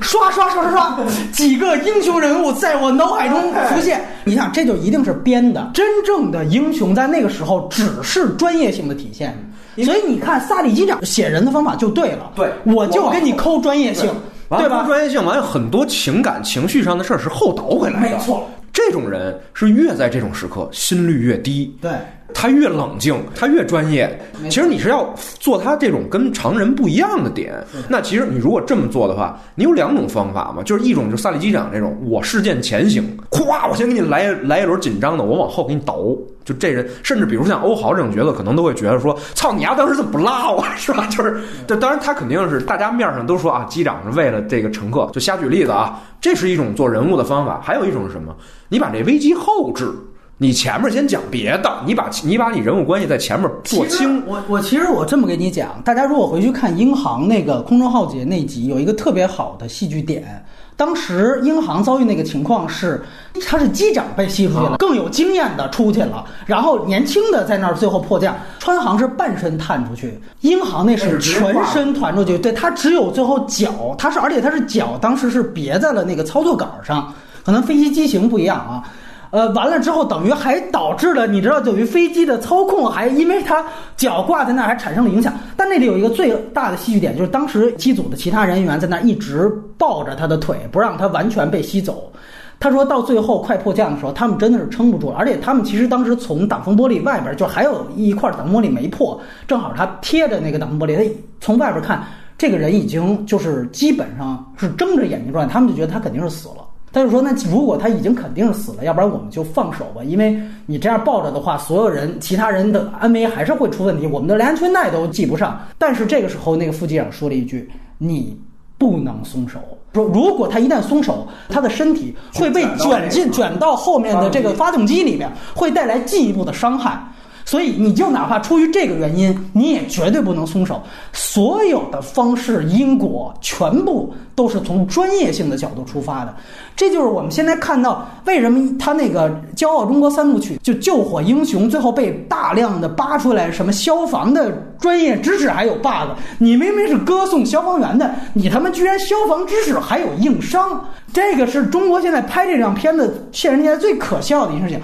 [0.00, 0.45] 刷刷。
[0.50, 0.98] 刷刷刷，
[1.32, 4.00] 几个英雄人物在我脑海中浮现。
[4.24, 5.70] 你想，这就一定是编的。
[5.74, 9.36] 真正的英雄在那个时候只是专业性的体现。
[9.84, 12.30] 所以你看，萨利机长写人的方法就对了。
[12.34, 14.10] 对，我就跟你抠专业性，
[14.48, 14.84] 对吧？
[14.86, 18.16] 专业性完，有很多情感情绪上的事儿是后倒回来的。
[18.16, 21.76] 没错，这种人是越在这种时刻心率越低。
[21.80, 21.90] 对。
[22.34, 24.20] 他越冷静，他越专业。
[24.50, 27.54] 其实你是要做他这种跟常人不一样的点。
[27.88, 35.96] 那其实你如果这么做的话，你有两种方法嘛，就是一种就萨利机长这种，我事件前行，咵，我先给你来来一轮紧张的，我往后给你倒。
[36.44, 47.60] 就这人，甚至比如像欧豪这种角色，可能都会觉得说：“操你丫当时怎么不拉我，是吧？” 就是，这当然他肯定是大家面上都说啊，机长是为了这个乘客，就瞎举例子啊，这是一种做人物的方法。
[47.60, 48.32] 还有一种是什么？
[48.68, 49.92] 你把这危机后置，
[50.38, 54.22] 你前面先讲别的，你把你把你人物关系在前面做清。
[54.26, 60.44] 我我其实我这么跟你讲，大家如果回去看英航那个空中浩劫那集，有一个特别好的戏剧点。
[60.76, 63.02] 当时英航遭遇那个情况是，
[63.48, 68.36] 他是机长被吸出去了，啊更有经验的出去了，然后年轻的在那儿最后迫降。
[68.58, 77.10] 川航是半身探出去，英航那是全身团出去，对他只有最后脚，他是而且他是脚当时是别在了那个操作杆上，
[77.42, 78.84] 可能飞机机型不一样啊。
[79.30, 83.64] 呃，完了之后，等于还导致了，你知道，等于飞机的操控还因为它
[83.96, 85.34] 脚挂在那儿，还产生了影响。
[85.56, 92.10] 但那里有一个最大的戏剧点，就是当时机组的其他人员在那儿一直抱着他的腿，不让他完全被吸走。
[92.58, 101.10] 他说到最后快迫降的时候，他们真的是撑不住了，而且他们其实当时从挡风玻璃外边就还有一块挡风玻璃没破，正好他贴着那个挡风玻璃，他
[101.40, 102.02] 从外边看，
[102.38, 106.65] 这个人已经就是基本上是睁着眼睛转，他们就觉得他肯定是死了。
[106.96, 118.34] 他就说：“那如果他已经肯定是死了，要不然我们就放手吧，因为你这样抱着的话，所有人其他人的安危还是会出问题，我们的连安全带都系不上。”但是这个时候，那个副机长说了一句：“你
[118.78, 119.58] 不能松手。”
[119.92, 126.98] 说如果他一旦松手，他的身体会被卷进卷到后面的这个发动机里面，会带来进一步的伤害。
[127.46, 130.82] 所以你就哪怕出于这个原因，你也绝对不能松手。
[131.12, 136.34] 所有的方式因果全部都是从专业性的角度出发的。
[136.74, 146.10] 这就是我们现在看到为什么他那个《骄傲中国三部曲》就救火英雄最后被大量的扒出来什么消防的专业知识还有 bug。
[146.38, 150.84] 你明明是歌颂消防员的，你他妈居然消防知识还有硬伤。
[151.12, 154.82] 这个是中国现在拍这张片子现实题材最可笑的一件事情。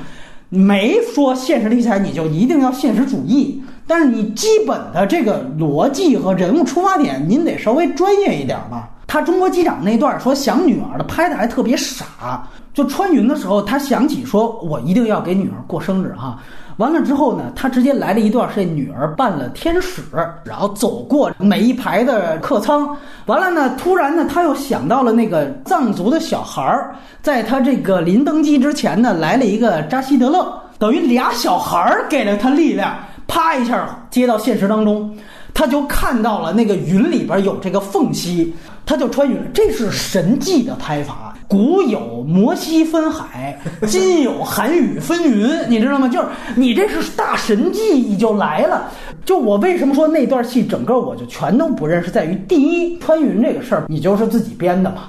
[0.54, 8.90] 没说现实题材你就一定要现实主义，但是你基本的这个逻辑和人物出发点，您得稍微专业一点吧。
[9.06, 16.38] 他中国机长那段说想女儿的拍的还特别傻，就穿云的时候，他想起说我一定要给女儿过生日哈。
[16.78, 20.02] 完了之后呢，他直接来了一段是女儿扮了天使，
[20.44, 22.96] 然后走过每一排的客舱。
[23.26, 32.94] 完了呢，突然呢，他又想到了那个藏族的小孩儿，在他这个临登机之前呢，来了一个扎西德勒，等于俩小孩儿给了他力量，
[33.26, 35.14] 啪一下接到现实当中。
[35.54, 38.54] 他就看到了那个云里边有这个缝隙，
[38.86, 41.31] 他就穿云，这是神迹的拍法。
[41.52, 46.08] 古有摩西分海， 今有韩语分云，你知道吗？
[46.08, 48.90] 就是你这是大神迹，你就来了。
[49.26, 55.02] 就我为什么说那段戏整个我就全都不认识，在于第一，穿云这个事儿你就是自己编的嘛；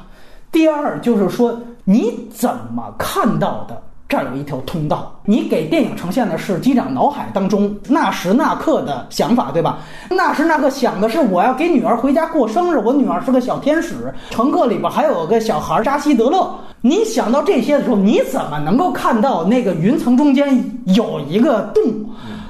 [0.52, 3.82] 第二就是说你怎么看到的。
[4.14, 9.80] 这儿有一条通道，你给电影呈现的是机长脑海当中那时那刻的想法，对吧？
[10.08, 16.48] 那时那刻想的是我要给女儿回家过生日，我女儿是个小天使，乘客里边还有个小孩扎西德勒。
[16.82, 21.84] 你想到这些的时候，你怎么能够看到那个云层中间有一个洞？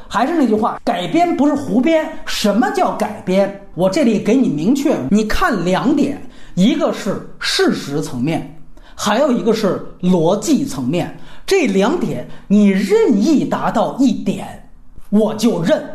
[0.10, 2.06] 还是那句话，改编不是胡编。
[2.26, 3.62] 什么叫改编？
[3.74, 6.22] 我这里给你明确，你看两点，
[6.56, 8.54] 一个是事实层面，
[8.94, 11.18] 还有一个是逻辑层面。
[11.54, 14.68] 这两点你任意达到一点，
[15.12, 15.88] 我就认。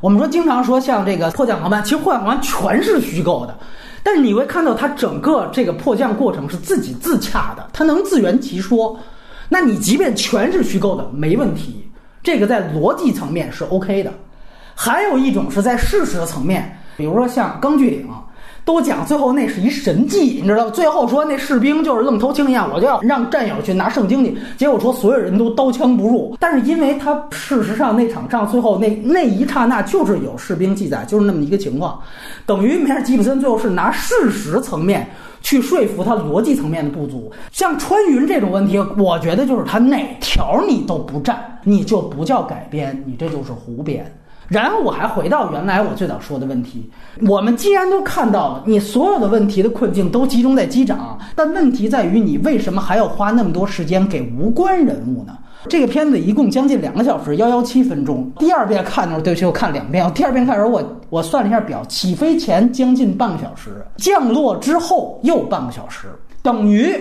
[0.00, 3.56] 我们说经常说像这个迫降航班，其实迫降航班全是虚构的，
[4.02, 8.98] 但是你会看到它整个这个迫降过程是自己自洽的，它能自圆其说。
[9.48, 11.88] 那你即便全是虚构的，没问题，
[12.20, 14.12] 这个在逻辑层面是 OK 的。
[14.74, 18.08] 还有一种是在事实层面，比如说像《钢锯岭》。
[18.64, 20.70] 都讲最后那是一神迹，你知道？
[20.70, 24.36] 最后说那士兵就是愣头青一样，我就要让战友去拿圣经去。
[24.56, 32.00] 结果说所有人都刀枪不入，但是因为他事实上那场仗最后那 那一刹那就是有士兵记载，就是那么一个情况，
[32.46, 35.06] 等于梅尔吉普森最后是拿事实层面
[35.42, 37.30] 去说服他逻辑层面的不足。
[37.52, 44.10] 像穿云这种问题，我觉得就是他哪条你都不占，你就不叫改编，你这就是胡编。
[44.48, 46.90] 然后我还回到原来我最早说的问题，
[47.26, 55.38] 我们既然都看到了，你所有的问题的困境都集中在机长，但问题在于你为什么还要花那么多时间给无关人物呢？
[55.68, 58.30] 这个片子一共将近两个小时，幺幺七分钟。
[58.38, 60.12] 第二遍看的时候，对不起，我看两遍。
[60.12, 66.08] 第二遍看的时候，我我算了一下表，起飞前将近半个小时，降落之后又半个小时，
[66.42, 66.94] 等于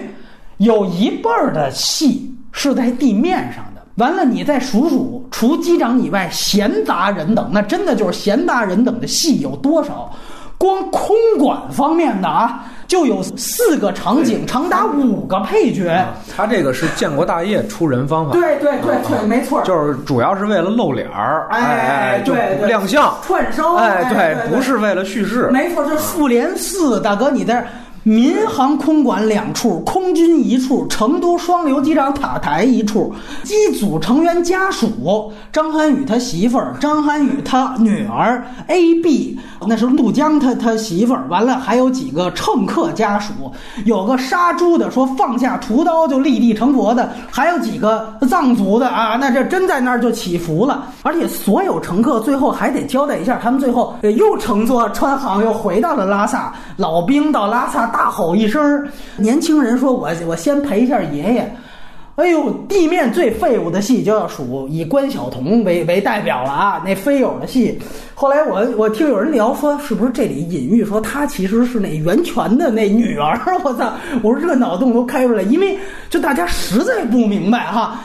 [0.59, 3.65] 有一半的戏是在地面上。
[3.95, 10.11] 完了，你再数数，除机长以外，闲杂人等，那真的就是闲杂人等的戏有多少？
[10.57, 16.03] 光空管方面的啊，就有四个场景，长达五个配角。
[16.35, 22.33] 他这个是建国大业出人方法，对对对对，没错，就是主要是为了露脸儿，哎，就
[22.65, 25.49] 亮相串烧，哎，对，不是为了叙事。
[25.51, 27.67] 没错，这复联四，大哥你在。
[28.03, 33.13] 民航空管两处，空军一处，成都双流机场塔台一处。
[33.43, 41.25] 机组成员家属：张涵予他媳妇儿，张涵予他女儿 A、B，那是陆江他他媳妇儿。
[41.29, 43.31] 完了，还有几个乘客家属，
[43.85, 50.89] 有个杀猪的说放下屠刀就立地成佛的，还有几个藏族的啊，那这真在那儿就祈福了。
[51.03, 57.92] 而且所有乘客最后还得交代一下，他们最后又乘坐川航又回到了拉萨，老兵到拉萨。
[57.93, 58.85] 大吼一声，
[59.17, 61.55] 年轻人说：“我我先陪一下爷爷。”
[62.15, 66.79] 哎呦，地面最废物的戏就要数以关晓彤为为代表了啊！
[66.85, 67.79] 那飞友的戏，
[68.13, 73.39] 后来我我听有人聊说，是不是这里隐喻说他其实是那袁泉的那女儿？
[73.63, 73.93] 我操！
[74.21, 75.75] 我说这个脑洞都开出来，因为
[76.07, 77.99] 就大家实在不明白哈。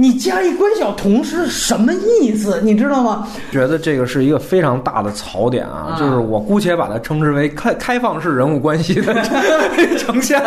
[0.00, 2.60] 你加一关晓彤是什么意思？
[2.62, 3.26] 你知道吗？
[3.50, 5.96] 觉得这个是一个非常大的槽点啊！
[5.98, 9.12] 就是我姑且把它称之为开开放式人物关系的
[9.98, 10.40] 呈现，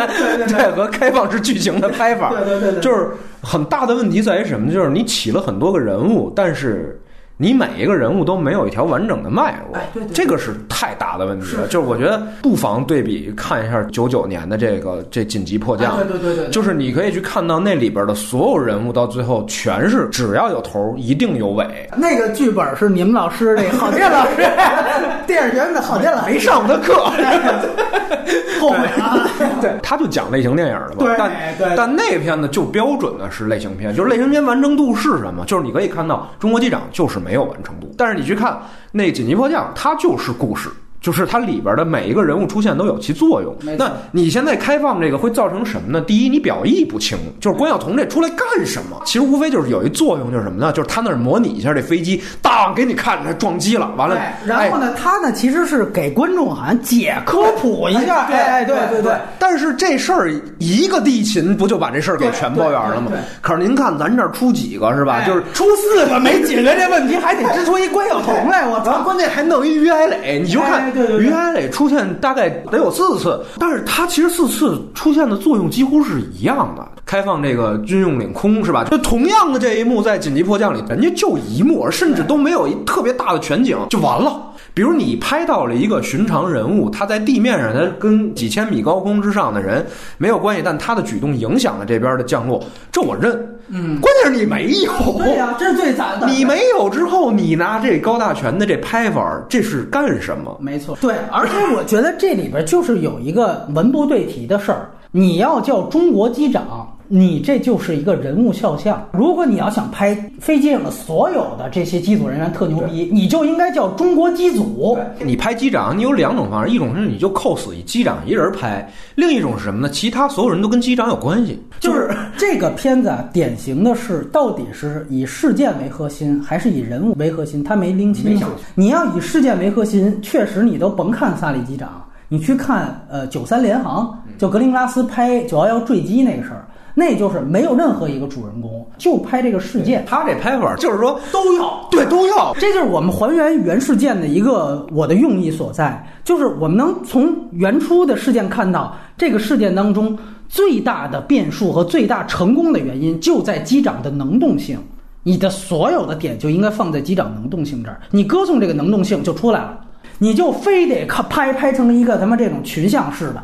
[0.48, 3.10] 对和开放式剧情的拍法，对对对，就是
[3.42, 4.72] 很大的问题在于什么？
[4.72, 6.98] 就是你起了很多个人物，但是。
[7.38, 9.80] 你每一个人物都没有一条完整的脉络，
[10.12, 11.66] 这个是太大的问题了。
[11.66, 21.88] 就是我觉得不妨对比看一下九九年的这个这紧急迫降，对对对对，就是你可以去看到那里边的所有人物到最后全是只要有头一定有尾。
[21.96, 24.36] 那个剧本是你们老师那郝建老师，
[25.26, 26.94] 电影学院的郝建老师没上过的课，
[28.60, 29.28] 后悔啊。
[29.60, 31.14] 对，他就讲类型电影的嘛。
[31.18, 35.44] 但但那片子就标准的是类型片，就是类型片完成度是什么？
[35.46, 37.32] 就是你可以看到《中国机长》就是没。
[37.32, 40.68] 有完成度，但是你去看那紧急迫降，它就是故事。
[41.02, 43.54] 就是它里边的每一个人物出现都有其作用。
[43.76, 46.00] 那你现在开放这个会造成什么呢？
[46.00, 49.02] 第一，你表意不清，就是关晓彤这出来干什么？
[49.04, 50.72] 其实无非就是有一作用，就是什么呢？
[50.72, 54.16] 就是他那儿模拟一下这飞机，当给你看，它撞击了，完了。
[54.46, 58.26] 然后呢，他呢其实是给观众好像解科普一下。
[58.26, 59.12] 哎，对对对。
[59.40, 63.10] 但是这事儿一个地勤不就把这事儿给全包圆了吗？
[63.40, 65.22] 可是您看咱这儿出几个是吧？
[65.26, 68.68] 就是出四个没解决这问题，还得支出一关晓彤来。
[68.68, 70.91] 我操，关键还弄一于海磊，你就看。
[71.20, 76.86] 于海磊出现大概得有四次，但是他其实四次出现的作用几乎是一样的。
[77.04, 78.84] 开放这个军用领空是吧？
[78.84, 84.40] 就同样的这一幕在紧急迫降里，人家就一幕，甚至都没有一特别大的全景就完了。
[84.74, 89.84] 比如你拍到了一个寻常人物，他在地面上，他跟几千米高空之上的人
[90.16, 93.32] 没有关系，但他的举动影响了这边的降落，这我认。
[93.68, 94.92] 嗯，关键是你没有。
[95.18, 96.26] 对呀，这是最惨的。
[96.26, 100.56] 你没有之后，你拿这高大全的这拍法，这是干什么？
[100.60, 101.14] 没错，对。
[101.30, 106.88] 而且我觉得这里边就是有一个文不对题的事儿，你要叫中国机长。
[107.14, 109.06] 你这就是一个人物肖像。
[109.12, 114.98] 如果你要想拍飞机上的所有的这些机组人员特牛逼，你就应该叫中国机组。
[115.22, 119.90] 你拍机长，你有两种方式，一种是你就扣死一机长一人拍，另一种是什么呢？
[119.90, 121.62] 其他所有人都跟机长有关系。
[121.80, 127.62] 就是这个片子啊，典型的是到底是以事件为核心，还是以人物为核心？
[127.62, 128.46] 他没拎清楚。
[128.74, 136.64] 你要以事件为核心，确实你都甭看萨利机长，你去看呃九三联航，就格林拉斯拍九幺幺坠机那个事儿。
[136.94, 140.04] 那就是没有任何一个主人公，就拍这个事件。
[140.06, 142.54] 他这拍法就是说都要，对，都要。
[142.58, 154.78] 这就是我们还原原事件的一个我的用意所在，就是我们能从原初的事件看到，这个事件当中最大的变数和最大成功的原因就在机长的能动性。
[155.24, 159.78] 你的所有的点就应该放在机长能动性这儿，你歌颂这个能动性就出来了，
[160.18, 163.40] 你就非得看拍拍成一个他妈这种群像式的。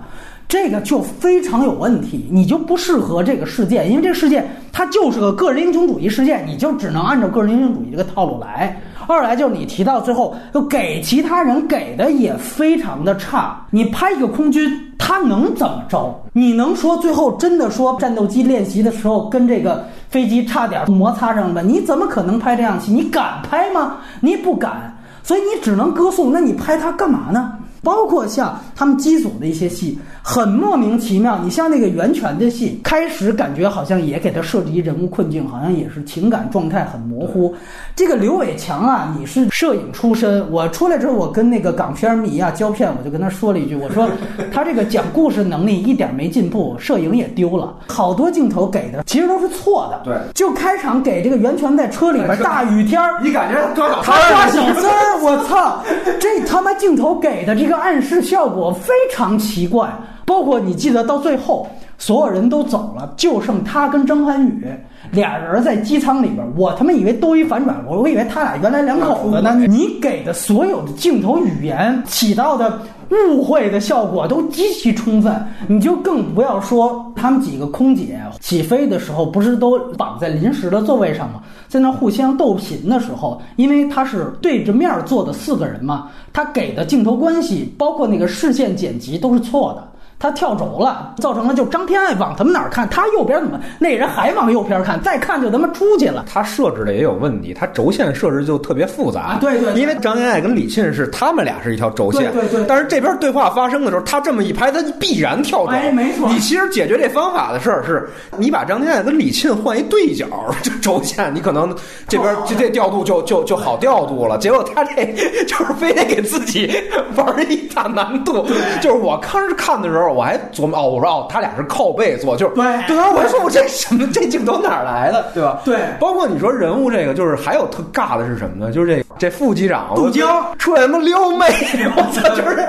[0.48, 8.80] 这个就非常有问题，你就不适合这个事件，因为这个事件它就是个个人英雄主义事件，你就只能按照个人英雄主义这个套路来。
[9.06, 13.62] 二来就是你提到最后，就给其他人给的也非常的差。
[13.70, 16.18] 你拍一个空军，他能怎么着？
[16.32, 21.60] 你能说最后真的说战斗机练习的时候跟这个飞机差点摩擦上吗？
[21.60, 22.92] 你怎么可能拍这样戏？
[22.92, 23.98] 你敢拍吗？
[24.20, 26.32] 你不敢，所以你只能歌颂。
[26.32, 27.52] 那你拍它干嘛呢？
[27.82, 31.38] 包括像他们机组的一些戏，很莫名其妙。
[31.42, 37.54] 你像那个袁泉的戏，开始感觉好像也给他设置一人物困境，好像也是情感状态很模糊。
[37.94, 44.08] 这个刘伟强啊，你是摄影出身，我出来之后，我跟那个港片迷啊胶片，我就跟他说了一句，我说
[44.52, 50.00] 他这个讲故事能力一点没进步，摄影也丢了，好多镜头给的其实都是错的。
[50.04, 55.82] 对，就开场给这个袁泉在车里边大雨天儿， 你感觉抓小他抓小三儿，我操！
[56.20, 59.92] 这他妈镜头给的这这个暗示效果非常奇怪。
[60.24, 61.68] 包括你记得到最后，
[61.98, 64.64] 所有人都走了，就剩他跟张涵予
[65.10, 66.46] 俩人在机舱里边。
[66.56, 69.54] 我他妈以为都一反转，我我以为他俩原来两口子呢。
[69.66, 72.80] 你给的所有的镜头语言起到的
[73.10, 81.42] 误会的效果都极其充分，你就更不要说他们几个空姐起飞的时候，不是都绑在临时的座位上吗？
[81.66, 89.88] 在那互相斗贫的时候，因为他是对着面坐的四个人嘛，他给的镜头关系，包括那个视线剪辑都是错的。
[90.18, 96.24] 他跳轴了，造成了就张天爱往他们哪儿看，他右边怎么那人还往右边看，再看就他妈出去了。
[96.32, 99.20] 他设置的也有问题，他轴线设置就特别复杂。
[99.20, 105.72] 啊对对对因为张天爱跟李沁是他们俩是一条轴线，对对对但是这边对话发生的时候，他这么一拍，他必然跳轴。
[105.72, 110.26] 哎没错你其实解决这方法的事儿是，你把张天爱跟李沁换一对角，
[110.62, 111.72] 这轴线你可能
[112.08, 114.36] 这边 这这调度就就就好调度了。
[114.38, 115.04] 结果他这
[115.46, 116.68] 就是非得给自己
[117.14, 118.44] 玩一大难度。
[118.80, 123.10] 就是我当时看的时候，我还琢磨哦，我说哦，他俩是靠背坐，就是对对吧？
[123.14, 125.60] 我还说我这什么这镜头哪儿来的，对吧？
[125.64, 128.72] 对包括你说人物这个，就是还有特尬的是什么呢？
[128.72, 131.46] 就是这这副机长杜江出来他妈撩妹，
[131.96, 132.68] 我操，就是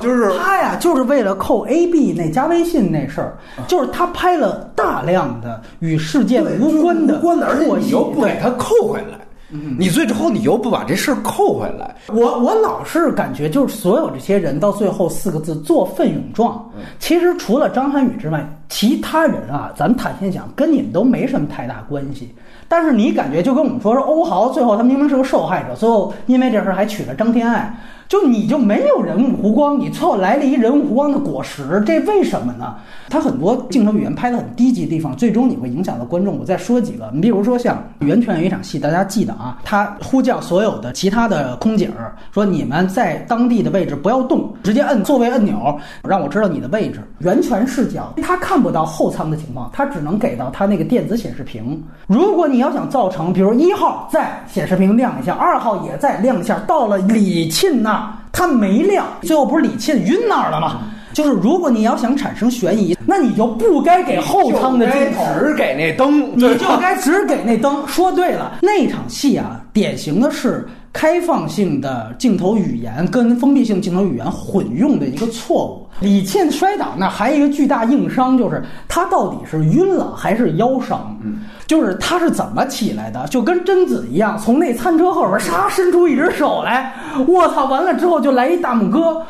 [0.00, 9.18] 就是他呀，就是为了扣 A B 那加微信那事儿，就是他拍了大量的与事件无关的无关的，而且你又不给他扣回来，
[9.48, 16.68] 你最后你又不把这事儿扣回来，我我老是感觉，就是所有这些人到最后四个字做奋勇状。
[16.98, 22.34] 其实除了张涵予之外，其他人啊，咱们坦心讲，跟你们都没什么太大关系。
[22.68, 27.72] 但是你感觉就跟我们说说欧豪，最后他明明是个受害者，最后因为这事儿还娶了张天爱，
[28.08, 32.76] 就你就没有人物弧光，你错来了一人物弧光的果实，这为什么呢？
[33.08, 36.38] 他很多镜头语言拍的很低级的地方，最终你会影响到观众。
[36.38, 51.82] 我再说几个，你比如说像袁泉有一场戏，大家记得啊，他呼叫所有的其他的空姐儿说：“你们在当地的位置不要动，直接摁座位按钮，让我知道你的位置。”袁泉视角他看不到后舱的情况，他只能给到他那个电子显示屏。
[52.06, 60.80] 如果你要想造成，比如一号在显示屏亮一下，二号也在亮一下，到了李沁那儿他没亮，最后不是李沁晕那儿了吗？
[61.14, 67.82] 就是如果你要想产生悬疑，那你就不该给后舱的镜头，只给那灯，你就该只给那灯。
[67.88, 75.86] 说对了，那场戏啊，典型的是开放性的镜头语言跟封闭性镜头语言混用的一个错误。
[76.00, 81.14] 李沁摔倒那还有一个巨大硬伤，就是他到底是晕了还是腰伤？
[81.22, 83.26] 嗯，就是他是怎么起来的？
[83.28, 86.94] 就跟贞子一样，从那餐车后边唰伸出一只手来，
[87.28, 87.66] 我操！
[87.66, 89.22] 完了之后就来一大拇哥。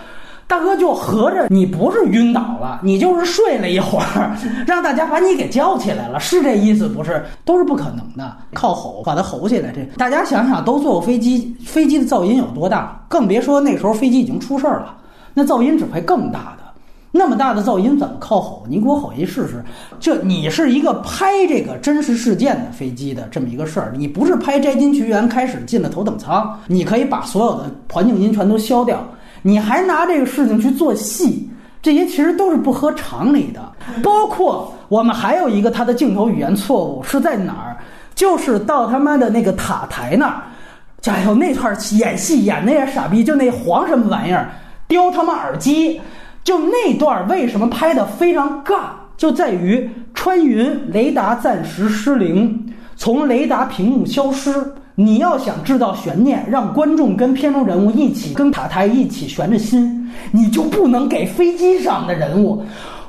[0.49, 4.36] 大哥就合着你不是晕倒了，你就是睡了一会儿，
[4.66, 7.24] 让大家把你给叫起来了，是这意思不是？
[7.44, 9.72] 都是不可能的，靠吼把他吼起来。
[9.72, 13.05] 这大家想想，都坐过飞机，飞机的噪音有多大？
[13.09, 14.97] 更别说那时候飞机已经出事儿了，
[15.34, 16.64] 那噪音只会更大的。
[17.12, 18.64] 那么大的噪音怎么靠吼？
[18.68, 19.64] 你给我吼一试试。
[19.99, 29.03] 这你是一个拍这个真实事件的飞机的这么一个事儿，你不是拍摘金奇缘开始进了头等舱，你可以把所有的环境音全都消掉。
[29.47, 31.49] 你还拿这个事情去做戏，
[31.80, 33.61] 这些其实都是不合常理的。
[34.03, 37.76] 包括我们还有一个他的镜头语言错误是在哪儿？
[38.12, 40.42] 就是到他妈的那个塔台那儿，
[41.05, 44.51] 哎呦那段演戏演的也傻逼，就那黄什么玩意儿
[44.88, 46.01] 叼他妈耳机，
[46.42, 48.86] 就那段为什么拍的非常尬？
[49.16, 54.53] 就在于穿云雷达暂时失灵，从雷达屏幕消失。
[54.99, 62.64] 你要想制造悬念，让观众跟片中人物一起跟塔台一起悬着心，你就不能给飞机上的人物。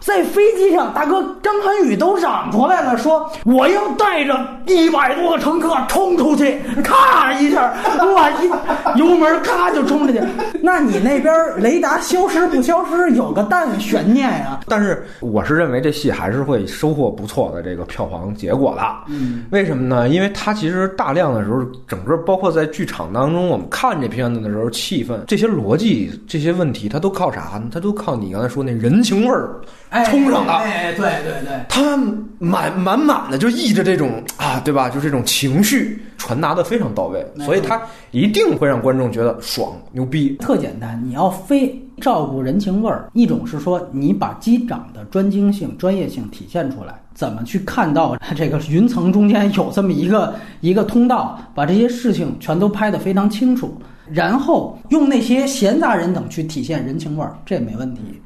[0.07, 7.73] 在飞机上，大哥张涵予都嚷出来了，说我要带着一百多个乘客冲出去，咔一下，
[8.15, 10.21] 哇一油门咔就冲出去。
[10.63, 18.81] 那你那边雷达消失不消失，有个蛋悬念呀、但是我是认为这戏还是会收获不错的这个票房结果的。
[19.09, 20.07] 嗯，为什么呢？
[20.07, 27.63] 因为它其实大量的时候，整个包括在剧场当中，我们看这片子的时候，气氛这些逻辑这些问题，它都靠啥呢？
[27.73, 29.59] 它都靠你刚才说那人情味儿
[30.05, 30.53] 冲上的。
[30.53, 31.97] 哎，对对对，他
[32.39, 34.89] 满满满的就溢着这种啊，对吧？
[34.89, 37.81] 就这种情绪传达的非常到位，所以他
[38.11, 40.37] 一定会让观众觉得爽牛逼。
[40.39, 53.75] 特简单，你要非照顾人情味儿，一种是说你把机长的专精性、专业性体现出来，怎么去看到这个云层中间有这么一个一个通道，把这些事情全都拍得非常清楚，
[54.11, 58.21] 然后用那些闲杂人等去体现人情味儿，这没问题。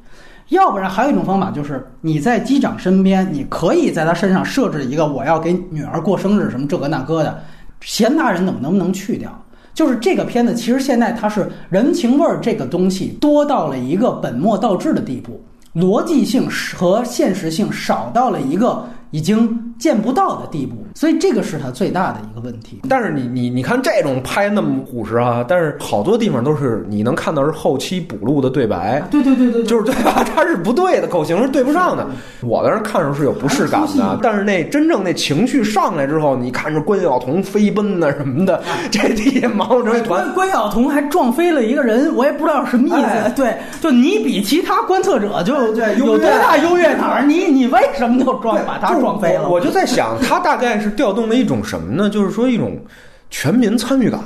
[0.52, 7.42] 要不然还有一种方法，就是你在机长身边，你可以在他身上设置一个我要给女儿过生日什么这个那个的，
[7.80, 9.30] 闲杂人等能不能去掉？
[9.74, 15.42] 就是这个片子，其实现在它是人情味儿这个东西多到了一个本末倒置的地步，
[15.74, 16.46] 逻辑性
[16.76, 22.80] 和现实性少到了一个已经见不到的地步，所以这个是它最大的一个问题。
[22.88, 30.24] 但是你你你看这种拍那么朴实啊，但是好多地方都是你能看到是后期补录的对白，对对对对，就是对吧？
[30.24, 32.06] 它是不对的，口型是对不上的。
[32.42, 40.32] 我当时看着是有不适感的，但是那真正那情绪上来之后，你看着关晓彤飞奔呐什么的， 这地下忙活成一团。
[40.32, 43.32] 关晓彤还撞飞了一个人，我也不知道什么意思。
[43.34, 45.52] 对，就你比其他观测者就
[45.98, 47.28] 有多大优越感？
[47.28, 49.48] 你你为什么就撞把他撞飞了？
[49.48, 52.08] 我就在想，他大概是调动了一种什么呢？
[52.12, 52.78] 就是说一种
[53.30, 54.20] 全民参与感。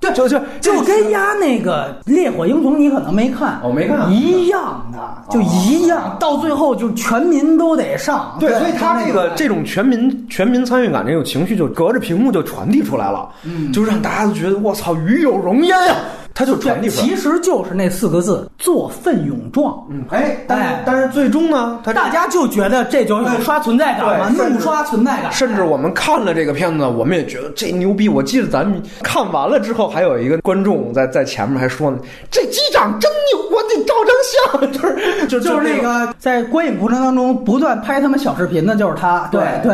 [0.00, 4.98] 对，就就就跟压那个《烈火英雄》，你可能没看，我没看，一样的，
[5.30, 8.36] 就一样，到最后就全民都得上。
[8.38, 15.94] 对，所以他这个这种全民全民参与感这种情绪，就隔着屏幕就传递出来了，嗯，就让大家都觉得我操，与有荣焉呀。
[16.34, 19.80] 他就传递出来，其实就是那四个字“做奋勇壮”。
[19.88, 25.30] 嗯，哎，但是但是最终呢，他大家就觉得这就有刷存在感嘛，怒刷存在感。
[25.30, 28.08] 甚至我们看了这个片子，我们也觉得这牛逼。
[28.08, 31.98] 我记得咱们看完了之后，还有一个观众在在前面还说呢
[32.32, 34.72] ：“这机长真牛，我得照张相。
[34.74, 39.28] ”就是就就是那个在观影过程当中不断拍他们小视频的，就是他。
[39.30, 39.72] 对对，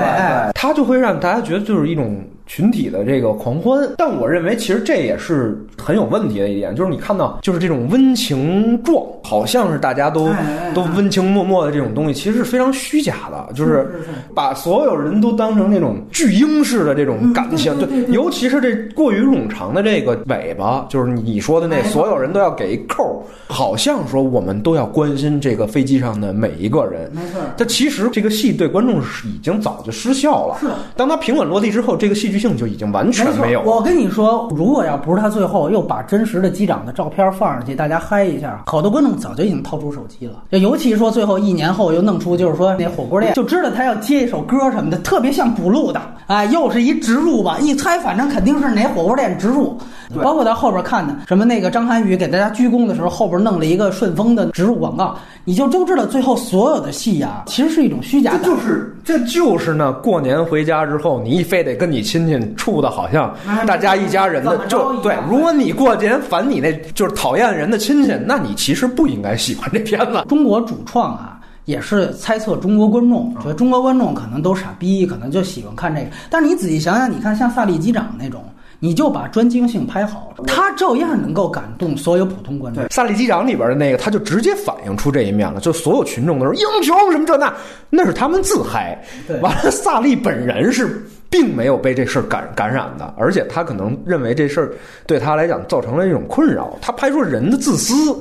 [0.55, 2.23] 他就会让大家觉得就是一种。
[2.51, 10.29] 群体的这个狂欢，但我认为其实这也是很有问题的一点，就是你看到就是这种温情状，好像是大家都
[10.75, 13.89] 都温情脉脉的这种东西，其实是非常虚假的，就是
[14.35, 27.41] 把所有人都当成那种巨婴式的这种感情，对，尤其是这过于冗长的这个尾巴，就是你说的那所有人都要给一扣，好像说我们都要关心这个飞机上的每一个人，没错。
[27.57, 30.67] 但其实这个戏对观众是已经早就失效了，是。
[30.97, 32.40] 当他平稳落地之后，这个戏剧。
[32.41, 33.61] 性就已经完全没有。
[33.63, 40.43] 我跟你说，如果要不是他最后又把真实的机长的照片放上去，大家嗨一下，好多观众早就已经掏出手机了。
[40.51, 46.01] 就尤其说最后一年后又弄出，就是说那火锅店就知道他要接一首歌什么的，特别像补录的。
[46.27, 49.77] 哎，又是一植入吧，一猜反正肯定是哪火锅店植入。
[50.21, 55.17] 包括到后边看的什么那个张涵予给大家鞠躬的时候，后边弄了一个顺丰的植入广告，
[55.51, 58.39] 你就都知道最后所有的戏呀，其实是一种虚假的。
[58.45, 58.45] 这。
[58.45, 63.35] 就是这就是呢，过年回家之后，你非得跟你亲戚处的好像
[63.67, 65.13] 大家一家人的，就对。
[65.29, 70.25] 如果你过年烦你那就是讨厌人的亲戚，那你其实不应该喜欢这片子。
[70.29, 76.07] 中国主创啊，也是猜测中国观众，觉得中国观众可能都傻逼，可能就喜欢看这个。
[76.31, 78.45] 但是你仔细想想，你看像萨利机长那种。
[78.83, 82.83] 你就把专精性拍好，他照样能够感动所有普通观众。
[82.89, 87.55] 萨利机长里边的那个，他就直接反映出这一面了，就所有群众都是英雄什么这那，
[87.91, 88.99] 那是他们自嗨。
[89.43, 94.73] 完了，萨利本人是并没有被这事儿感感染的，而且他可能认为这事儿
[95.07, 96.75] 对他来讲造成了一种困扰。
[96.81, 98.19] 他拍出人的自私，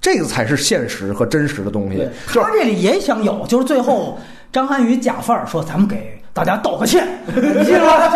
[0.00, 2.04] 这个才是现实和真实的东西。
[2.26, 4.18] 他这里也想有，就是最后
[4.50, 8.08] 张涵予假范儿说：“咱们给。”大家道个歉， 你信吗？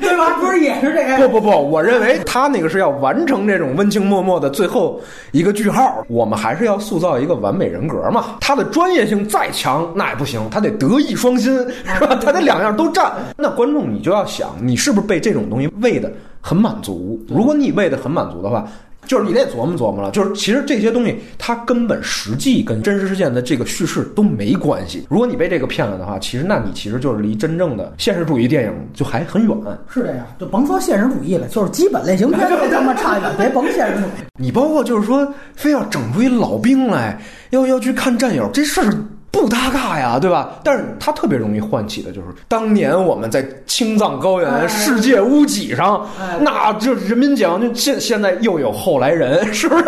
[0.00, 0.36] 对吧？
[0.40, 1.28] 不是也是这个？
[1.28, 5.00] 不不不，我认为他那个是要完成这种温情脉脉的最后
[5.32, 6.04] 一个句号。
[6.08, 8.36] 我们还是要塑造一个完美人格嘛。
[8.40, 11.52] 他的专业性再强，那也不行，他得德艺双馨，
[11.98, 12.16] 是吧？
[12.22, 13.12] 他得两样都占。
[13.36, 16.10] 那观众你就要想，你是不是被这种东西喂的
[16.40, 17.20] 很满足？
[17.28, 18.64] 如果你喂的很满足的话。
[19.06, 25.06] 就是你得琢磨琢磨了，就是其实这些东西它根本实际跟真实事件的这个叙事都没关系。
[25.08, 29.56] 如果你被这个骗了的话，其实那你其实就是离真正的现实主义电影就还很远。
[29.88, 34.26] 是这样，就甭说现实主义了，就是基本类型片都他妈差远，别甭现实主义。
[34.38, 38.92] 你包括就是说，非要整出一老兵来，要要去看战友，这事儿。
[39.36, 40.50] 不搭嘎呀，对吧？
[40.64, 46.04] 但是它特别容易唤起的就是当年我们在青藏高原世界屋脊上，
[46.40, 49.84] 那就人民讲，就现现在又有后来人，是不是？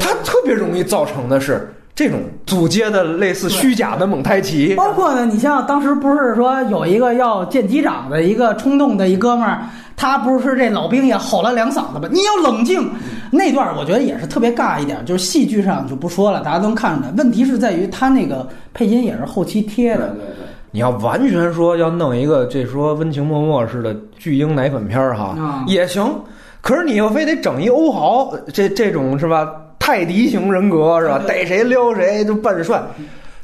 [0.00, 4.74] 它特别容易造成的是这种组接的类似虚假的蒙太奇。
[4.74, 9.60] 包括呢，你像当时不是说有一个要见机长的一个冲动的一哥们儿。
[9.96, 12.08] 他不是这老兵也吼了两嗓子吗？
[12.10, 12.90] 你要冷静，
[13.30, 17.10] 那段我觉得也是特别尬一点，就是戏剧上就不说了，大家都能看出来。
[17.16, 20.46] 问题是在于他那个配音也是后期贴的，对对。
[20.72, 26.08] 你要完全说要弄一个这说温情脉脉似的巨婴奶粉片儿哈，啊也行。
[26.60, 29.50] 可是你又非得整一欧豪，这这种是吧？
[29.78, 31.20] 泰迪型人格是吧？
[31.26, 32.80] 逮谁撩谁就扮帅，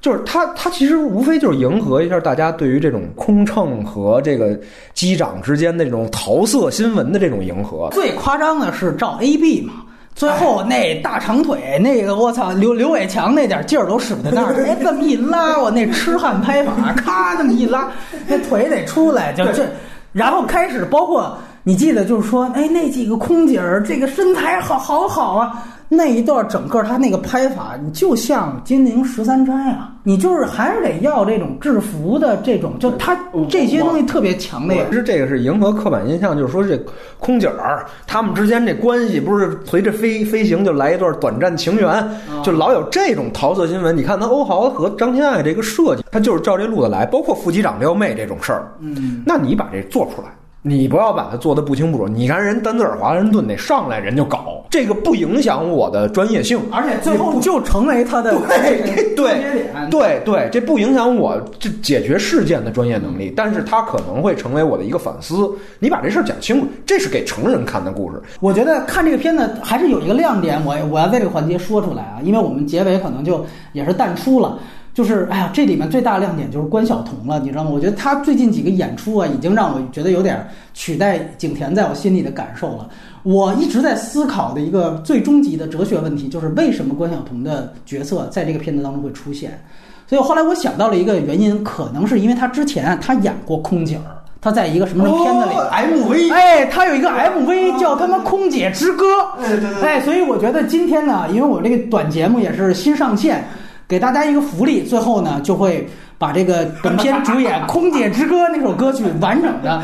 [0.07, 4.57] 就是他他其实无非就是迎合一下大家对于这种空乘和这个
[4.94, 7.88] 机长之间的这种桃色新闻的这种迎合。
[7.90, 9.72] 最夸张的是照 A B 嘛。
[10.14, 17.90] 最后那大长腿，那个我操，刘刘伟强那点劲儿都使在那儿， 哎，这么一拉，我那痴汉拍法，咔，这么一拉，
[18.28, 19.68] 那腿得出来，就这，
[20.12, 33.16] 然后开始包括你记得就是说，哎，那几个空姐儿这个身材好好好啊，那一段整个他那个拍法，你就像金陵十三钗啊，你就是还是得要这种制服的这种，就他
[33.49, 34.97] 这些东西特别强烈其。
[34.97, 36.76] 实这个是迎合刻板印象，就是说这
[37.18, 42.05] 空姐儿他们之间这关系不是随着飞飞行就来一段短暂情缘，
[42.43, 43.97] 就老有这种桃色新闻。
[43.97, 48.72] 你看他欧豪和张天爱这个设计，他就是照这路子来，包括副机长撩妹这种事儿。
[48.80, 50.28] 嗯，那你把这做出来。
[50.68, 52.08] 你不要把它做的不清不楚。
[52.08, 58.32] 你看人丹泽尔·华盛顿那上来人就搞，这个不影响我的专业性，而且最后就成为他的
[59.14, 59.88] 对 关节点。
[59.88, 65.48] 对对，这不影响我这解决事件的专业能力，但是他可能会成为我的一个反思。
[65.78, 68.20] 你把这事儿讲清楚，这是给成人看的故事。
[68.40, 74.58] 我觉得看这个片子还是有一个亮点，我我要在这个环节说出来啊，因为我们结尾可能就也是淡出了。
[74.97, 77.68] 就是哎呀，这里面最大的亮点就是关晓彤了，你知道吗？
[77.70, 80.42] 我觉得她最近几个演出啊，已经让我觉得有点
[80.72, 82.88] 取代景甜在我心里的感受了。
[83.22, 89.62] 我一直在思考的一个最终极的哲学问题，就是为什么关晓彤的角色在这个片子当中会出现？
[90.07, 95.55] 所以后来我想到了一个原因，可能是因为她之前她演过空姐儿，她在一个什么什么片子里。
[95.55, 99.05] 哦 MV 哎，他有一个 MV 叫他妈《空姐之歌》，
[99.47, 103.44] 对对对哎，所以我觉得今天呢，因为我这个短节目也是新上线，
[103.89, 109.82] 给大家一个福利，最后呢就会把这个本片主演《空姐之歌》那首歌曲完整的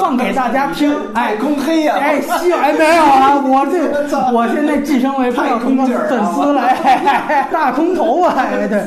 [0.00, 0.94] 放给大家听。
[1.14, 6.62] 哎，公黑呀哎，希哎没有啊， 我这我现在晋升为空的粉丝了，
[7.50, 8.84] 大空头啊，哎对，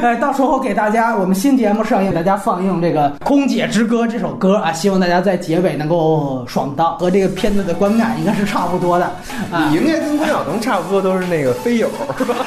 [0.00, 9.06] 哎，到时候给大家我们新节目上映，大家放映这个《空姐之歌》这首歌啊，希望大家在结尾能够爽到，和这个片子的观感应该是差不多的
[9.50, 9.76] 啊你。
[9.78, 12.34] 应该跟关晓彤差不多，都是那个飞友，是吧？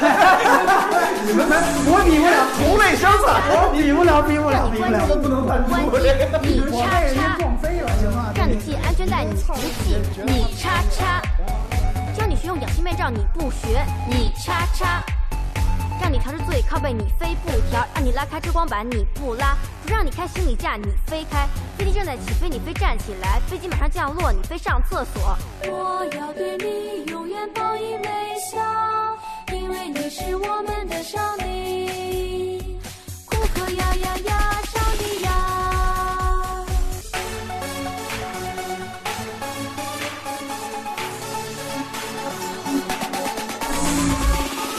[1.24, 1.46] 你们
[1.86, 3.81] 我比不了，同类相残。
[3.82, 5.66] 我比不了，比不了，让你比不了。
[5.68, 7.36] 关机你叉叉？
[8.34, 11.20] 让你系安全带你不系，你叉叉，
[12.16, 15.02] 教你学用氧气面罩你不学，你叉叉。
[16.00, 21.46] 让你调直座椅靠背，你非不调；让你拉开遮光板，你不拉；不让你开行李架，你非开。
[21.76, 25.36] 飞机正在起飞，你非站起来；飞机马上降落，你非上厕所。
[25.66, 28.04] 我要对你永远报以微
[28.50, 28.60] 笑，
[29.56, 32.11] 因为你是我们的上帝。
[33.76, 35.30] 呀呀呀，上帝呀！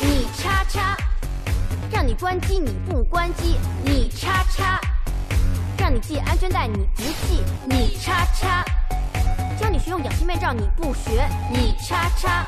[0.02, 0.96] 你叉叉，
[1.92, 4.80] 让你关机你不关机，你叉叉，
[5.78, 8.64] 让你系安全带你不系，你叉叉，
[9.60, 12.46] 教你学用氧气面罩你不学，你叉叉，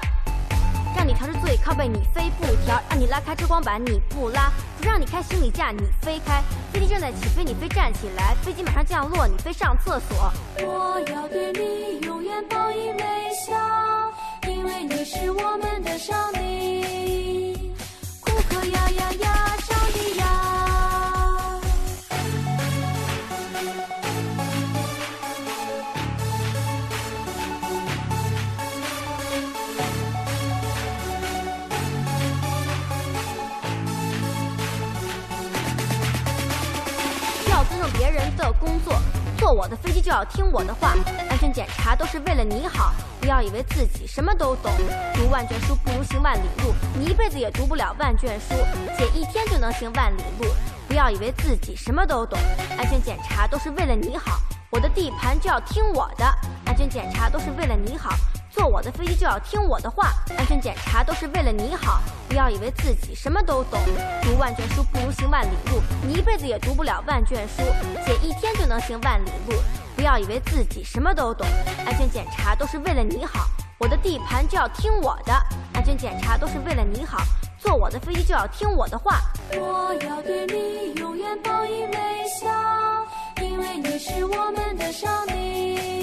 [0.96, 6.42] 让你调至最靠背你非不调，让你拉开遮光板你不拉，不让你开行李架你非开，
[6.72, 10.32] 飞机正在起飞你非站起来，飞机马上降落你非上厕所。
[10.60, 13.00] 我要对你永远报以微
[13.46, 13.54] 笑，
[14.50, 17.25] 因为你是我们的上帝。
[38.46, 38.94] 要工作，
[39.40, 40.94] 坐我的飞机就要听我的话。
[41.32, 44.72] 安全检查都是为了你好，不要以为自己什么都懂。
[45.16, 48.54] 读万卷书不如行万里路，你一辈子也读不了万卷书，
[49.00, 50.46] 写一天就能行万里路。
[50.88, 52.38] 不要以为自己什么都懂，
[52.78, 54.40] 安全检查都是为了你好。
[54.70, 56.26] 我的地盘就要听我的，
[56.68, 58.12] 安全检查都是为了你好。
[58.56, 62.02] 坐我的飞机就要听我的话，安全检查都是为了你好。
[62.30, 63.78] 不要以为自己什么都懂，
[64.24, 67.64] 读万卷书不如行万里路，你一辈子也读不了万卷书，
[68.06, 69.58] 写一天就能行万里路。
[69.94, 71.46] 不要以为自己什么都懂，
[71.86, 73.50] 安全检查都是为了你好。
[73.78, 75.34] 我的地盘就要听我的，
[75.74, 77.22] 安全检查都是为了你好。
[77.60, 79.20] 坐我的飞机就要听我的话，
[79.52, 81.94] 我要对你永远报以微
[82.40, 82.48] 笑，
[83.44, 85.95] 因为你是我们的上帝。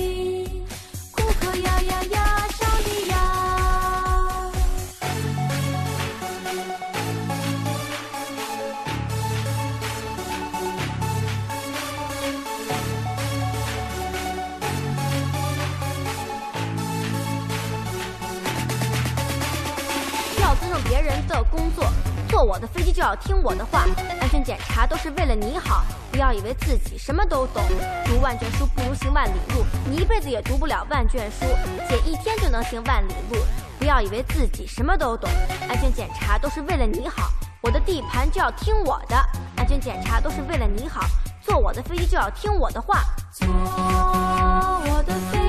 [21.33, 21.85] 的工作，
[22.29, 23.87] 坐我的飞机就要听我的话。
[24.21, 27.63] 安全检查都是为了你好，不要以为自己什么都懂。
[28.05, 31.47] 读万卷书不如行万里路，你一辈子也读不了万卷书，
[31.89, 33.39] 写一天就能行万里路。
[33.79, 35.29] 不要以为自己什么都懂，
[35.69, 37.31] 安全检查都是为了你好。
[37.61, 39.17] 我的地盘就要听我的，
[39.57, 41.01] 安全检查都是为了你好。
[41.41, 43.01] 坐我的飞机就要听我的话。
[43.33, 45.42] 坐我的飞